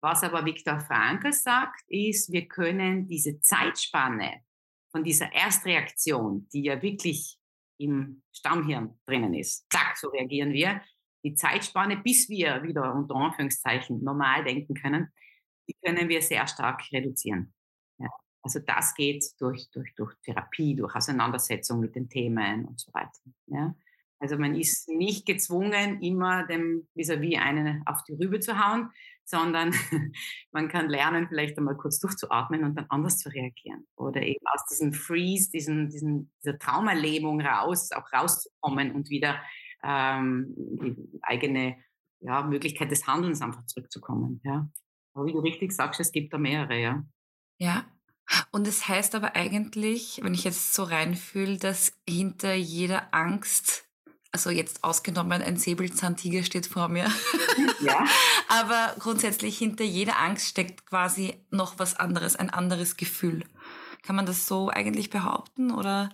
Was 0.00 0.22
aber 0.22 0.44
Viktor 0.44 0.80
Frankl 0.80 1.32
sagt, 1.32 1.82
ist, 1.88 2.32
wir 2.32 2.46
können 2.46 3.08
diese 3.08 3.40
Zeitspanne 3.40 4.42
von 4.90 5.02
dieser 5.02 5.32
Erstreaktion, 5.32 6.48
die 6.52 6.62
ja 6.62 6.80
wirklich 6.80 7.38
im 7.78 8.22
Stammhirn 8.32 8.98
drinnen 9.06 9.34
ist, 9.34 9.66
zack, 9.70 9.96
so 9.96 10.08
reagieren 10.08 10.52
wir, 10.52 10.80
die 11.26 11.34
Zeitspanne, 11.34 11.96
bis 11.96 12.28
wir 12.28 12.62
wieder 12.62 12.94
unter 12.94 13.16
Anführungszeichen 13.16 14.02
normal 14.04 14.44
denken 14.44 14.74
können, 14.74 15.12
die 15.68 15.74
können 15.84 16.08
wir 16.08 16.22
sehr 16.22 16.46
stark 16.46 16.82
reduzieren. 16.92 17.52
Ja. 17.98 18.08
Also 18.42 18.60
das 18.60 18.94
geht 18.94 19.24
durch, 19.40 19.68
durch, 19.72 19.92
durch 19.96 20.14
Therapie, 20.22 20.76
durch 20.76 20.94
Auseinandersetzung 20.94 21.80
mit 21.80 21.96
den 21.96 22.08
Themen 22.08 22.66
und 22.66 22.78
so 22.78 22.92
weiter. 22.94 23.18
Ja. 23.46 23.74
Also 24.20 24.38
man 24.38 24.54
ist 24.54 24.88
nicht 24.88 25.26
gezwungen, 25.26 26.00
immer 26.00 26.46
dem 26.46 26.86
vis-à-vis 26.94 27.38
einen 27.38 27.82
auf 27.86 28.04
die 28.04 28.14
Rübe 28.14 28.38
zu 28.38 28.56
hauen, 28.56 28.90
sondern 29.24 29.74
man 30.52 30.68
kann 30.68 30.88
lernen, 30.88 31.26
vielleicht 31.28 31.58
einmal 31.58 31.76
kurz 31.76 31.98
durchzuatmen 31.98 32.62
und 32.62 32.76
dann 32.76 32.86
anders 32.88 33.18
zu 33.18 33.30
reagieren. 33.30 33.84
Oder 33.96 34.22
eben 34.22 34.46
aus 34.46 34.64
diesem 34.70 34.92
Freeze, 34.92 35.50
diesen, 35.50 35.90
diesen, 35.90 36.30
dieser 36.40 36.56
Traumerlebung 36.56 37.40
raus, 37.40 37.90
auch 37.90 38.12
rauszukommen 38.12 38.92
und 38.92 39.10
wieder 39.10 39.40
ähm, 39.86 40.54
die 40.56 41.20
eigene 41.22 41.76
ja, 42.20 42.42
Möglichkeit 42.42 42.90
des 42.90 43.06
Handelns 43.06 43.42
einfach 43.42 43.64
zurückzukommen. 43.66 44.40
Ja. 44.44 44.68
Aber 45.14 45.26
wie 45.26 45.32
du 45.32 45.38
richtig 45.38 45.72
sagst, 45.72 46.00
es 46.00 46.12
gibt 46.12 46.32
da 46.32 46.38
mehrere, 46.38 46.78
ja. 46.78 47.04
Ja. 47.58 47.84
Und 48.50 48.66
es 48.66 48.80
das 48.80 48.88
heißt 48.88 49.14
aber 49.14 49.36
eigentlich, 49.36 50.20
wenn 50.22 50.34
ich 50.34 50.44
jetzt 50.44 50.74
so 50.74 50.82
reinfühle, 50.82 51.58
dass 51.58 51.96
hinter 52.08 52.54
jeder 52.54 53.14
Angst 53.14 53.86
also 54.36 54.50
jetzt 54.50 54.84
ausgenommen, 54.84 55.40
ein 55.40 55.56
Säbelzahntiger 55.56 56.42
steht 56.42 56.66
vor 56.66 56.88
mir. 56.88 57.10
Ja. 57.80 58.04
Aber 58.48 58.94
grundsätzlich 58.98 59.56
hinter 59.56 59.84
jeder 59.84 60.18
Angst 60.18 60.48
steckt 60.48 60.84
quasi 60.84 61.34
noch 61.50 61.78
was 61.78 61.94
anderes, 61.94 62.36
ein 62.36 62.50
anderes 62.50 62.98
Gefühl. 62.98 63.44
Kann 64.02 64.14
man 64.14 64.26
das 64.26 64.46
so 64.46 64.68
eigentlich 64.68 65.08
behaupten 65.08 65.70
oder? 65.70 66.10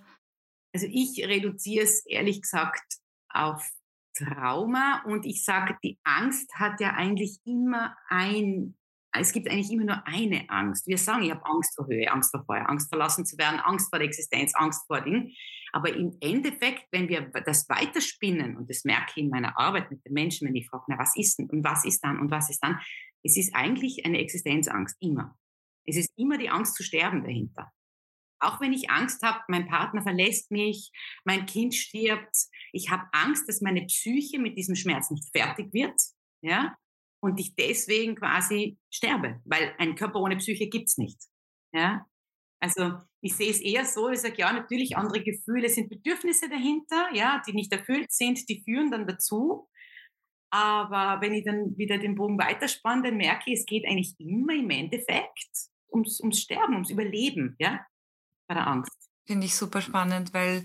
Also 0.73 0.87
ich 0.89 1.25
reduziere 1.27 1.85
es 1.85 2.07
ehrlich 2.07 2.43
gesagt 2.43 3.02
auf 3.35 3.69
Trauma 4.15 5.03
und 5.07 5.25
ich 5.25 5.45
sage, 5.45 5.77
die 5.83 5.99
Angst 6.05 6.55
hat 6.55 6.81
ja 6.81 6.95
eigentlich 6.95 7.41
immer 7.45 7.97
ein 8.09 8.77
es 9.21 9.33
gibt 9.33 9.51
eigentlich 9.51 9.71
immer 9.71 9.85
nur 9.85 10.07
eine 10.07 10.49
Angst. 10.49 10.87
Wir 10.87 10.97
sagen, 10.97 11.23
ich 11.23 11.31
habe 11.31 11.45
Angst 11.45 11.77
vor 11.77 11.87
Höhe, 11.87 12.11
Angst 12.11 12.31
vor 12.31 12.45
Feuer, 12.45 12.69
Angst 12.69 12.89
verlassen 12.89 13.27
zu 13.27 13.37
werden, 13.37 13.61
Angst 13.61 13.91
vor 13.91 13.99
der 13.99 14.09
Existenz, 14.09 14.55
Angst 14.55 14.87
vor 14.87 15.03
Dingen. 15.03 15.35
Aber 15.73 15.95
im 15.95 16.17
Endeffekt, 16.21 16.87
wenn 16.91 17.09
wir 17.09 17.31
das 17.45 17.69
weiterspinnen, 17.69 18.57
und 18.57 18.71
das 18.71 18.85
merke 18.85 19.13
ich 19.15 19.23
in 19.23 19.29
meiner 19.29 19.59
Arbeit 19.59 19.91
mit 19.91 20.05
den 20.05 20.15
Menschen, 20.15 20.49
wenn 20.49 20.57
ich 20.57 20.69
frage, 20.69 20.85
na, 20.89 20.99
was 20.99 21.17
ist 21.17 21.39
denn 21.39 21.51
und 21.51 21.63
was 21.63 21.85
ist 21.85 22.01
dann 22.01 22.21
und 22.21 22.31
was 22.31 22.49
ist 22.51 22.61
dann, 22.61 22.81
es 23.23 23.37
ist 23.37 23.55
eigentlich 23.55 24.05
eine 24.05 24.19
Existenzangst, 24.19 24.97
immer. 25.01 25.37
Es 25.85 25.97
ist 25.97 26.13
immer 26.17 26.39
die 26.39 26.49
Angst 26.49 26.75
zu 26.75 26.83
sterben 26.83 27.23
dahinter. 27.23 27.71
Auch 28.43 28.61
wenn 28.61 28.73
ich 28.73 28.91
Angst 28.91 29.23
habe, 29.23 29.41
mein 29.49 29.69
Partner 29.69 30.03
verlässt 30.03 30.51
mich, 30.51 30.91
mein 31.25 31.47
Kind 31.47 31.75
stirbt, 31.75 32.37
ich 32.73 32.91
habe 32.91 33.05
Angst, 33.13 33.49
dass 33.49 33.61
meine 33.61 33.87
Psyche 33.87 34.39
mit 34.39 34.57
diesem 34.59 34.75
Schmerz 34.75 35.11
nicht 35.11 35.31
fertig 35.33 35.73
wird. 35.73 36.01
Ja? 36.43 36.77
und 37.23 37.39
ich 37.39 37.55
deswegen 37.55 38.17
quasi 38.17 38.79
sterbe, 38.93 39.41
weil 39.45 39.75
ein 39.79 39.95
Körper 39.95 40.21
ohne 40.21 40.37
Psyche 40.37 40.69
gibt's 40.69 40.99
nicht. 40.99 41.19
Ja? 41.73 42.05
Also 42.61 42.99
ich 43.21 43.35
sehe 43.37 43.51
es 43.51 43.61
eher 43.61 43.85
so, 43.85 44.11
ich 44.11 44.21
sage, 44.21 44.35
ja, 44.39 44.53
natürlich 44.53 44.97
andere 44.97 45.23
Gefühle 45.23 45.69
sind 45.69 45.89
Bedürfnisse 45.89 46.49
dahinter, 46.49 47.09
ja, 47.15 47.41
die 47.47 47.53
nicht 47.53 47.73
erfüllt 47.73 48.13
sind, 48.13 48.49
die 48.49 48.63
führen 48.65 48.91
dann 48.91 49.07
dazu. 49.07 49.69
Aber 50.53 51.21
wenn 51.21 51.33
ich 51.33 51.45
dann 51.45 51.77
wieder 51.79 51.99
den 51.99 52.15
Bogen 52.15 52.39
weiterspanne, 52.39 53.05
dann 53.05 53.17
merke 53.17 53.51
ich, 53.51 53.61
es 53.61 53.67
geht 53.67 53.87
eigentlich 53.87 54.15
immer 54.19 54.55
im 54.55 54.71
Endeffekt 54.71 55.71
ums, 55.91 56.21
ums 56.21 56.41
Sterben, 56.41 56.75
ums 56.75 56.91
Überleben, 56.91 57.57
ja, 57.59 57.85
bei 58.53 58.61
der 58.61 58.67
Angst. 58.67 58.93
Finde 59.27 59.47
ich 59.47 59.57
super 59.57 59.81
spannend, 59.81 60.35
weil 60.35 60.65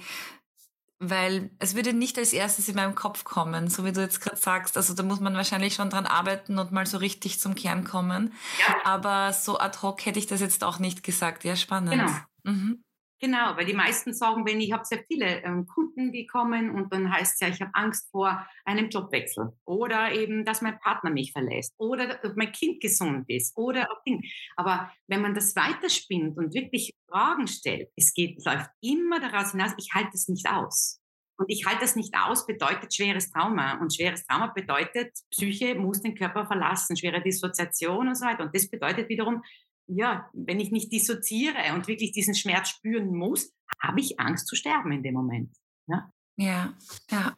weil 1.00 1.52
es 1.60 1.76
würde 1.76 1.94
nicht 1.94 2.18
als 2.18 2.34
erstes 2.34 2.68
in 2.70 2.76
meinem 2.76 2.96
Kopf 2.96 3.24
kommen, 3.24 3.70
so 3.70 3.86
wie 3.86 3.92
du 3.92 4.02
jetzt 4.02 4.20
gerade 4.20 4.36
sagst. 4.36 4.78
Also 4.78 4.96
da 4.96 5.04
muss 5.04 5.20
man 5.20 5.36
wahrscheinlich 5.36 5.76
schon 5.76 5.92
dran 5.92 6.08
arbeiten 6.08 6.58
und 6.58 6.72
mal 6.72 6.88
so 6.88 6.98
richtig 6.98 7.40
zum 7.40 7.54
Kern 7.54 7.84
kommen. 7.84 8.34
Ja. 8.68 8.76
Aber 8.84 9.32
so 9.32 9.60
ad 9.60 9.78
hoc 9.84 10.04
hätte 10.08 10.18
ich 10.18 10.26
das 10.26 10.42
jetzt 10.42 10.64
auch 10.64 10.80
nicht 10.80 11.04
gesagt. 11.04 11.44
Ja, 11.44 11.56
spannend. 11.56 11.92
Genau. 11.92 12.12
Mhm. 12.44 12.84
Genau, 13.20 13.58
weil 13.58 13.66
die 13.66 13.74
meisten 13.74 14.14
sagen, 14.14 14.46
wenn 14.46 14.62
ich 14.62 14.72
habe 14.72 14.86
sehr 14.86 15.04
viele 15.08 15.42
ähm, 15.44 15.66
Kunden, 15.66 16.12
die 16.12 16.28
kommen 16.28 16.70
und 16.70 16.94
dann 16.94 17.12
heißt 17.12 17.34
es 17.34 17.40
ja, 17.40 17.48
ich 17.48 17.60
habe 17.62 17.72
Angst 17.74 18.12
vor 18.12 18.48
einem 18.64 18.90
Jobwechsel 18.90 19.54
oder 19.66 20.12
eben, 20.12 20.46
dass 20.46 20.62
mein 20.62 20.78
Partner 20.80 21.10
mich 21.10 21.32
verlässt 21.32 21.74
oder 21.78 22.20
dass 22.20 22.36
mein 22.36 22.52
Kind 22.52 22.80
gesund 22.80 23.28
ist 23.28 23.58
oder 23.58 23.90
Ding. 24.06 24.24
Aber 24.56 24.92
wenn 25.08 25.22
man 25.22 25.34
das 25.34 25.56
weiterspinnt 25.56 26.38
und 26.38 26.54
wirklich 26.54 26.94
Fragen 27.10 27.48
stellt, 27.48 27.90
es 27.96 28.14
geht, 28.14 28.44
läuft 28.46 28.70
immer 28.82 29.20
daraus 29.20 29.52
hinaus, 29.52 29.74
ich 29.78 29.90
halte 29.96 30.12
es 30.14 30.28
nicht 30.28 30.48
aus. 30.48 31.00
Und 31.40 31.50
ich 31.50 31.66
halte 31.66 31.82
das 31.82 31.96
nicht 31.96 32.16
aus, 32.16 32.48
bedeutet 32.48 32.94
schweres 32.94 33.32
Trauma. 33.32 33.80
Und 33.80 33.96
schweres 33.96 34.26
Trauma 34.26 34.48
bedeutet, 34.48 35.14
Psyche 35.30 35.76
muss 35.76 36.02
den 36.02 36.16
Körper 36.16 36.48
verlassen, 36.48 36.98
schwere 36.98 37.22
Dissoziation 37.22 38.08
und 38.08 38.16
so 38.16 38.26
weiter. 38.26 38.44
Und 38.44 38.56
das 38.56 38.70
bedeutet 38.70 39.08
wiederum, 39.08 39.44
ja, 39.88 40.30
wenn 40.34 40.60
ich 40.60 40.72
nicht 40.72 40.92
dissoziiere 40.92 41.74
und 41.74 41.88
wirklich 41.88 42.12
diesen 42.12 42.36
Schmerz 42.36 42.70
spüren 42.70 43.16
muss, 43.16 43.54
habe 43.82 44.00
ich 44.00 44.20
Angst 44.20 44.48
zu 44.48 44.56
sterben 44.56 44.92
in 44.92 45.04
dem 45.04 45.14
Moment. 45.14 45.56
Ja, 45.88 46.12
ja. 46.36 46.74
ja. 47.10 47.38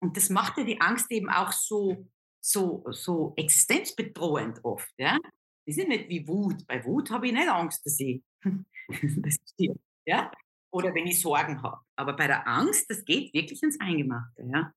Und 0.00 0.16
das 0.16 0.30
macht 0.30 0.58
ja 0.58 0.64
die 0.64 0.80
Angst 0.80 1.10
eben 1.10 1.28
auch 1.28 1.52
so, 1.52 2.06
so, 2.40 2.84
so 2.90 3.32
existenzbedrohend 3.36 4.64
oft. 4.64 4.92
Ja? 4.98 5.18
Das 5.66 5.76
ist 5.76 5.88
nicht 5.88 6.08
wie 6.08 6.26
Wut. 6.28 6.66
Bei 6.66 6.84
Wut 6.84 7.10
habe 7.10 7.26
ich 7.26 7.32
nicht 7.32 7.48
Angst, 7.48 7.84
dass 7.84 7.98
ich 7.98 8.22
das 8.88 9.36
stirbt. 9.52 9.80
Ja? 10.04 10.30
Oder 10.70 10.94
wenn 10.94 11.06
ich 11.06 11.20
Sorgen 11.20 11.62
habe. 11.62 11.80
Aber 11.96 12.14
bei 12.14 12.26
der 12.26 12.46
Angst, 12.46 12.88
das 12.90 13.04
geht 13.04 13.32
wirklich 13.34 13.62
ins 13.62 13.80
Eingemachte. 13.80 14.44
Ja, 14.52 14.72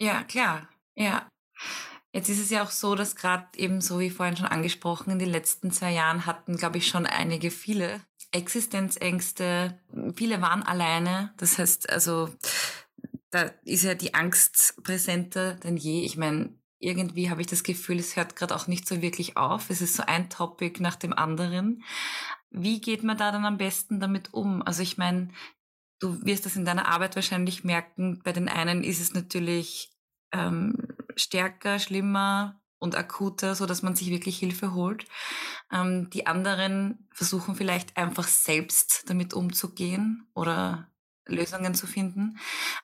ja 0.00 0.24
klar. 0.24 0.68
Ja. 0.96 1.28
Jetzt 2.14 2.28
ist 2.28 2.38
es 2.38 2.50
ja 2.50 2.62
auch 2.62 2.70
so, 2.70 2.94
dass 2.94 3.16
gerade 3.16 3.46
eben 3.56 3.80
so 3.80 3.98
wie 3.98 4.08
vorhin 4.08 4.36
schon 4.36 4.46
angesprochen, 4.46 5.10
in 5.10 5.18
den 5.18 5.30
letzten 5.30 5.72
zwei 5.72 5.92
Jahren 5.92 6.26
hatten, 6.26 6.56
glaube 6.56 6.78
ich, 6.78 6.86
schon 6.86 7.06
einige 7.06 7.50
viele 7.50 8.00
Existenzängste. 8.30 9.80
Viele 10.14 10.40
waren 10.40 10.62
alleine. 10.62 11.34
Das 11.38 11.58
heißt, 11.58 11.90
also 11.90 12.28
da 13.30 13.50
ist 13.64 13.82
ja 13.82 13.96
die 13.96 14.14
Angst 14.14 14.80
präsenter 14.84 15.54
denn 15.54 15.76
je. 15.76 16.04
Ich 16.04 16.16
meine, 16.16 16.56
irgendwie 16.78 17.30
habe 17.30 17.40
ich 17.40 17.48
das 17.48 17.64
Gefühl, 17.64 17.98
es 17.98 18.14
hört 18.14 18.36
gerade 18.36 18.54
auch 18.54 18.68
nicht 18.68 18.86
so 18.86 19.02
wirklich 19.02 19.36
auf. 19.36 19.68
Es 19.68 19.80
ist 19.80 19.96
so 19.96 20.04
ein 20.06 20.30
Topic 20.30 20.80
nach 20.80 20.94
dem 20.94 21.14
anderen. 21.14 21.82
Wie 22.50 22.80
geht 22.80 23.02
man 23.02 23.16
da 23.18 23.32
dann 23.32 23.44
am 23.44 23.58
besten 23.58 23.98
damit 23.98 24.32
um? 24.32 24.62
Also 24.62 24.84
ich 24.84 24.98
meine, 24.98 25.30
du 25.98 26.24
wirst 26.24 26.46
das 26.46 26.54
in 26.54 26.64
deiner 26.64 26.86
Arbeit 26.86 27.16
wahrscheinlich 27.16 27.64
merken. 27.64 28.20
Bei 28.22 28.30
den 28.30 28.48
einen 28.48 28.84
ist 28.84 29.00
es 29.00 29.14
natürlich 29.14 29.90
ähm, 30.32 30.76
stärker, 31.16 31.78
schlimmer 31.78 32.60
und 32.78 32.96
akuter, 32.96 33.54
so 33.54 33.66
dass 33.66 33.82
man 33.82 33.96
sich 33.96 34.10
wirklich 34.10 34.38
Hilfe 34.38 34.74
holt. 34.74 35.06
Ähm, 35.72 36.10
die 36.10 36.26
anderen 36.26 37.08
versuchen 37.12 37.56
vielleicht 37.56 37.96
einfach 37.96 38.28
selbst 38.28 39.04
damit 39.08 39.34
umzugehen 39.34 40.28
oder 40.34 40.90
Lösungen 41.26 41.74
zu 41.74 41.86
finden. 41.86 42.38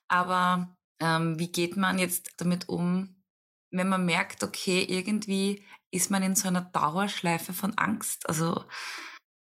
Aber 0.07 0.75
ähm, 0.99 1.39
wie 1.39 1.51
geht 1.51 1.77
man 1.77 1.99
jetzt 1.99 2.33
damit 2.37 2.67
um, 2.67 3.21
wenn 3.69 3.89
man 3.89 4.05
merkt, 4.05 4.43
okay, 4.43 4.83
irgendwie 4.83 5.63
ist 5.91 6.09
man 6.09 6.23
in 6.23 6.35
so 6.35 6.47
einer 6.47 6.61
Dauerschleife 6.61 7.53
von 7.53 7.77
Angst? 7.77 8.27
Also 8.27 8.63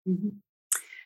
mhm. 0.04 0.42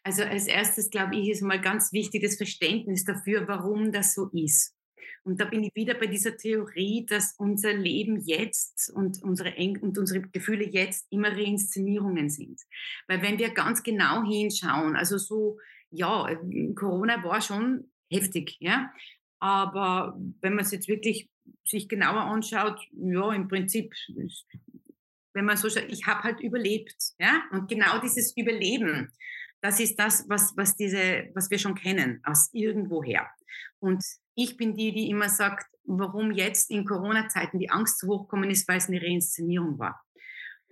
also 0.02 0.22
als 0.22 0.46
erstes 0.46 0.90
glaube 0.90 1.16
ich, 1.16 1.28
ist 1.28 1.42
mal 1.42 1.60
ganz 1.60 1.92
wichtig 1.92 2.22
das 2.22 2.36
Verständnis 2.36 3.04
dafür, 3.04 3.46
warum 3.46 3.92
das 3.92 4.14
so 4.14 4.30
ist. 4.32 4.74
Und 5.22 5.40
da 5.40 5.46
bin 5.46 5.64
ich 5.64 5.74
wieder 5.74 5.94
bei 5.94 6.06
dieser 6.06 6.36
Theorie, 6.36 7.06
dass 7.06 7.34
unser 7.38 7.72
Leben 7.72 8.20
jetzt 8.20 8.90
und 8.94 9.22
unsere, 9.22 9.54
Eng 9.56 9.78
und 9.78 9.98
unsere 9.98 10.20
Gefühle 10.20 10.64
jetzt 10.64 11.06
immer 11.10 11.32
Reinszenierungen 11.32 12.30
sind. 12.30 12.60
Weil 13.08 13.22
wenn 13.22 13.38
wir 13.38 13.50
ganz 13.50 13.82
genau 13.82 14.24
hinschauen, 14.24 14.96
also 14.96 15.18
so, 15.18 15.58
ja, 15.90 16.34
Corona 16.74 17.22
war 17.24 17.40
schon 17.40 17.90
heftig, 18.10 18.56
ja. 18.60 18.92
Aber 19.40 20.18
wenn 20.40 20.54
man 20.54 20.64
es 20.64 20.70
jetzt 20.70 20.88
wirklich 20.88 21.28
sich 21.64 21.88
genauer 21.88 22.22
anschaut, 22.22 22.80
ja, 22.92 23.32
im 23.32 23.48
Prinzip, 23.48 23.94
wenn 25.34 25.44
man 25.44 25.56
so 25.56 25.68
schaut, 25.68 25.86
ich 25.88 26.06
habe 26.06 26.22
halt 26.22 26.40
überlebt, 26.40 26.96
ja. 27.18 27.42
Und 27.52 27.68
genau 27.68 27.98
dieses 28.00 28.36
Überleben, 28.36 29.12
das 29.60 29.80
ist 29.80 29.98
das, 29.98 30.28
was, 30.28 30.54
was, 30.56 30.76
diese, 30.76 31.30
was 31.34 31.50
wir 31.50 31.58
schon 31.58 31.74
kennen, 31.74 32.20
aus 32.24 32.50
irgendwoher. 32.52 33.26
Und 33.80 34.04
ich 34.34 34.56
bin 34.56 34.74
die, 34.74 34.92
die 34.92 35.10
immer 35.10 35.28
sagt, 35.28 35.66
warum 35.84 36.32
jetzt 36.32 36.70
in 36.70 36.84
Corona-Zeiten 36.84 37.58
die 37.58 37.70
Angst 37.70 37.98
so 38.00 38.08
hochkommen 38.08 38.50
ist, 38.50 38.66
weil 38.68 38.78
es 38.78 38.88
eine 38.88 39.00
Reinszenierung 39.00 39.78
war. 39.78 40.04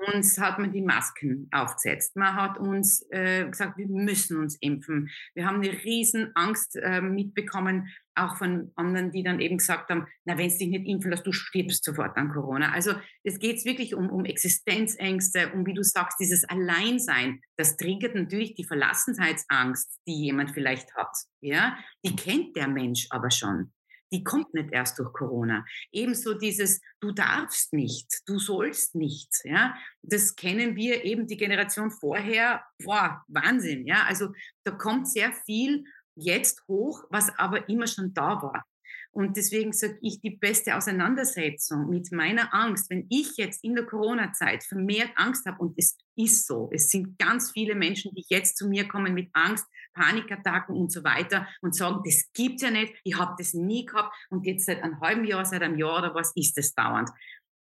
Uns 0.09 0.39
hat 0.39 0.59
man 0.59 0.73
die 0.73 0.83
Masken 0.83 1.49
aufgesetzt. 1.53 2.17
Man 2.17 2.35
hat 2.35 2.59
uns 2.59 3.07
äh, 3.11 3.49
gesagt, 3.49 3.79
wir 3.79 3.87
müssen 3.87 4.39
uns 4.39 4.57
impfen. 4.61 5.11
Wir 5.35 5.47
haben 5.47 5.57
eine 5.57 5.73
riesen 5.85 6.33
Angst 6.35 6.77
äh, 6.77 7.01
mitbekommen, 7.01 7.89
auch 8.15 8.37
von 8.37 8.73
anderen, 8.75 9.13
die 9.13 9.23
dann 9.23 9.41
eben 9.41 9.59
gesagt 9.59 9.91
haben, 9.91 10.07
na, 10.25 10.37
wenn 10.37 10.47
es 10.47 10.59
dich 10.59 10.69
nicht 10.69 10.87
impfen 10.87 11.11
lässt, 11.11 11.27
du 11.27 11.33
stirbst 11.33 11.85
sofort 11.85 12.17
an 12.17 12.31
Corona. 12.31 12.73
Also 12.73 12.95
es 13.23 13.39
geht 13.39 13.65
wirklich 13.65 13.95
um, 13.95 14.11
um 14.11 14.25
Existenzängste, 14.25 15.53
um, 15.53 15.67
wie 15.67 15.75
du 15.75 15.83
sagst, 15.83 16.19
dieses 16.21 16.45
Alleinsein. 16.45 17.41
Das 17.57 17.77
triggert 17.77 18.15
natürlich 18.15 18.55
die 18.55 18.65
Verlassenheitsangst, 18.65 20.01
die 20.07 20.25
jemand 20.25 20.51
vielleicht 20.51 20.95
hat. 20.95 21.17
Ja, 21.41 21.77
die 22.05 22.17
kennt 22.17 22.57
der 22.57 22.69
Mensch 22.69 23.07
aber 23.11 23.31
schon 23.31 23.73
die 24.13 24.23
kommt 24.23 24.53
nicht 24.55 24.73
erst 24.73 24.99
durch 24.99 25.13
Corona. 25.13 25.65
Ebenso 25.91 26.35
dieses, 26.35 26.81
du 27.01 27.13
darfst 27.13 27.73
nicht, 27.73 28.09
du 28.27 28.39
sollst 28.39 28.95
nicht, 28.95 29.31
ja, 29.45 29.75
das 30.03 30.37
kennen 30.37 30.77
wir 30.77 31.05
eben 31.05 31.27
die 31.27 31.37
Generation 31.37 31.91
vorher, 31.91 32.63
boah, 32.79 33.25
Wahnsinn, 33.29 33.87
ja, 33.87 34.05
also 34.07 34.33
da 34.65 34.73
kommt 34.73 35.09
sehr 35.09 35.33
viel 35.33 35.85
jetzt 36.15 36.63
hoch, 36.69 37.05
was 37.11 37.31
aber 37.39 37.69
immer 37.69 37.87
schon 37.87 38.13
da 38.13 38.43
war. 38.43 38.65
Und 39.15 39.37
deswegen 39.37 39.75
sage 39.75 39.99
ich, 40.01 40.21
die 40.21 40.31
beste 40.31 40.75
Auseinandersetzung 40.75 41.91
mit 41.91 42.11
meiner 42.13 42.53
Angst, 42.55 42.89
wenn 42.89 43.07
ich 43.11 43.37
jetzt 43.37 43.63
in 43.63 43.75
der 43.75 43.85
Corona-Zeit 43.85 44.65
vermehrt 44.65 45.11
Angst 45.17 45.45
habe, 45.45 45.59
und 45.59 45.75
es 45.77 45.99
ist 46.17 46.47
so, 46.47 46.71
es 46.73 46.89
sind 46.89 47.19
ganz 47.19 47.51
viele 47.51 47.75
Menschen, 47.75 48.15
die 48.15 48.25
jetzt 48.29 48.57
zu 48.57 48.69
mir 48.69 48.89
kommen 48.89 49.13
mit 49.13 49.29
Angst, 49.35 49.67
Panikattacken 49.93 50.75
und 50.75 50.91
so 50.91 51.05
weiter 51.05 51.47
und 51.61 51.77
sagen, 51.77 52.01
das 52.05 52.31
gibt's 52.33 52.63
ja 52.63 52.71
nicht, 52.71 52.95
ich 53.05 53.19
habe 53.19 53.35
das 53.37 53.53
nie 53.53 53.85
gehabt 53.85 54.15
und 54.31 54.47
jetzt 54.47 54.65
seit 54.65 54.83
einem 54.83 54.99
halben 55.01 55.25
Jahr, 55.25 55.45
seit 55.45 55.63
einem 55.63 55.79
Jahr 55.79 55.99
oder 55.99 56.15
was 56.15 56.33
ist 56.35 56.57
das 56.57 56.75
dauernd. 56.75 57.11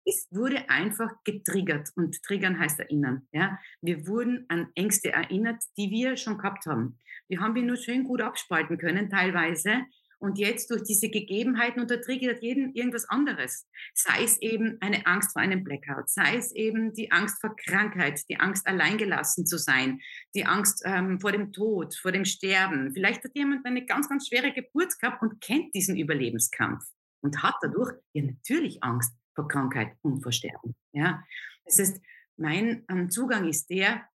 Es 0.04 0.27
wurde 0.32 0.70
einfach 0.70 1.12
getriggert 1.24 1.89
und 1.96 2.22
triggern 2.24 2.60
heißt 2.60 2.80
erinnern. 2.80 3.27
Ja? 3.32 3.58
Wir 3.82 4.08
wurden 4.08 4.46
an 4.50 4.70
Ängste 4.75 5.12
erinnert, 5.12 5.62
die 5.77 5.89
wir 5.92 6.18
schon 6.18 6.38
gehabt 6.38 6.66
haben. 6.66 6.98
Wir 7.30 7.42
haben 7.42 7.56
die 7.56 7.62
nur 7.62 7.75
schön 7.75 8.06
gut 8.06 8.22
abspalten 8.22 8.77
können 8.77 9.10
teilweise 9.10 9.84
und 10.19 10.38
jetzt 10.38 10.71
durch 10.71 10.83
diese 10.83 11.09
Gegebenheiten 11.09 11.81
untertriggert 11.81 12.41
jeden 12.41 12.74
irgendwas 12.74 13.07
anderes. 13.09 13.67
Sei 13.93 14.24
es 14.24 14.41
eben 14.41 14.77
eine 14.81 15.05
Angst 15.05 15.33
vor 15.33 15.41
einem 15.41 15.63
Blackout, 15.63 16.09
sei 16.09 16.38
es 16.38 16.51
eben 16.53 16.93
die 16.93 17.12
Angst 17.12 17.39
vor 17.39 17.55
Krankheit, 17.55 18.21
die 18.29 18.39
Angst 18.39 18.67
alleingelassen 18.67 19.45
zu 19.45 19.57
sein, 19.57 20.00
die 20.36 20.45
Angst 20.45 20.81
ähm, 20.86 21.19
vor 21.19 21.31
dem 21.31 21.53
Tod, 21.53 21.95
vor 21.95 22.12
dem 22.12 22.25
Sterben. 22.25 22.91
Vielleicht 22.93 23.24
hat 23.24 23.36
jemand 23.36 23.65
eine 23.65 23.86
ganz, 23.86 24.09
ganz 24.09 24.27
schwere 24.27 24.51
Geburt 24.53 24.97
gehabt 25.00 25.21
und 25.21 25.39
kennt 25.41 25.74
diesen 25.75 25.97
Überlebenskampf 25.97 26.83
und 27.21 27.43
hat 27.43 27.55
dadurch 27.62 27.93
ja 28.13 28.24
natürlich 28.24 28.83
Angst 28.83 29.13
vor 29.36 29.47
Krankheit 29.47 29.95
und 30.01 30.21
vor 30.21 30.31
Sterben. 30.31 30.75
Ja? 30.93 31.24
Das 31.65 31.79
heißt, 31.79 32.01
mein 32.38 32.86
ähm, 32.89 33.09
Zugang 33.09 33.47
ist 33.47 33.69
der, 33.69 34.07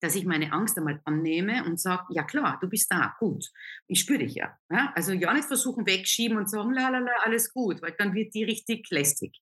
dass 0.00 0.14
ich 0.14 0.26
meine 0.26 0.52
Angst 0.52 0.76
einmal 0.76 1.00
annehme 1.04 1.64
und 1.64 1.80
sage, 1.80 2.04
ja 2.10 2.22
klar, 2.22 2.58
du 2.60 2.68
bist 2.68 2.90
da, 2.90 3.14
gut, 3.18 3.46
ich 3.86 4.00
spüre 4.00 4.18
dich 4.20 4.34
ja. 4.34 4.56
ja. 4.70 4.92
Also 4.94 5.12
ja 5.12 5.32
nicht 5.32 5.46
versuchen 5.46 5.86
wegschieben 5.86 6.36
und 6.36 6.50
sagen, 6.50 6.72
la 6.72 6.88
la 6.88 6.98
la, 6.98 7.12
alles 7.24 7.52
gut, 7.52 7.80
weil 7.82 7.94
dann 7.98 8.14
wird 8.14 8.34
die 8.34 8.44
richtig 8.44 8.88
lästig. 8.90 9.40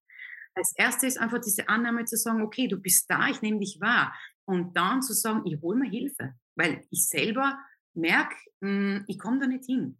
Als 0.54 0.72
erstes 0.76 1.14
ist 1.14 1.18
einfach 1.18 1.40
diese 1.40 1.68
Annahme 1.68 2.04
zu 2.04 2.16
sagen, 2.16 2.42
okay, 2.42 2.68
du 2.68 2.76
bist 2.76 3.10
da, 3.10 3.28
ich 3.28 3.42
nehme 3.42 3.58
dich 3.58 3.78
wahr. 3.80 4.14
Und 4.44 4.76
dann 4.76 5.02
zu 5.02 5.12
sagen, 5.12 5.42
ich 5.46 5.60
hole 5.60 5.78
mir 5.78 5.90
Hilfe, 5.90 6.34
weil 6.54 6.84
ich 6.90 7.08
selber 7.08 7.58
merke, 7.94 8.36
hm, 8.62 9.04
ich 9.08 9.18
komme 9.18 9.40
da 9.40 9.46
nicht 9.46 9.64
hin. 9.64 9.98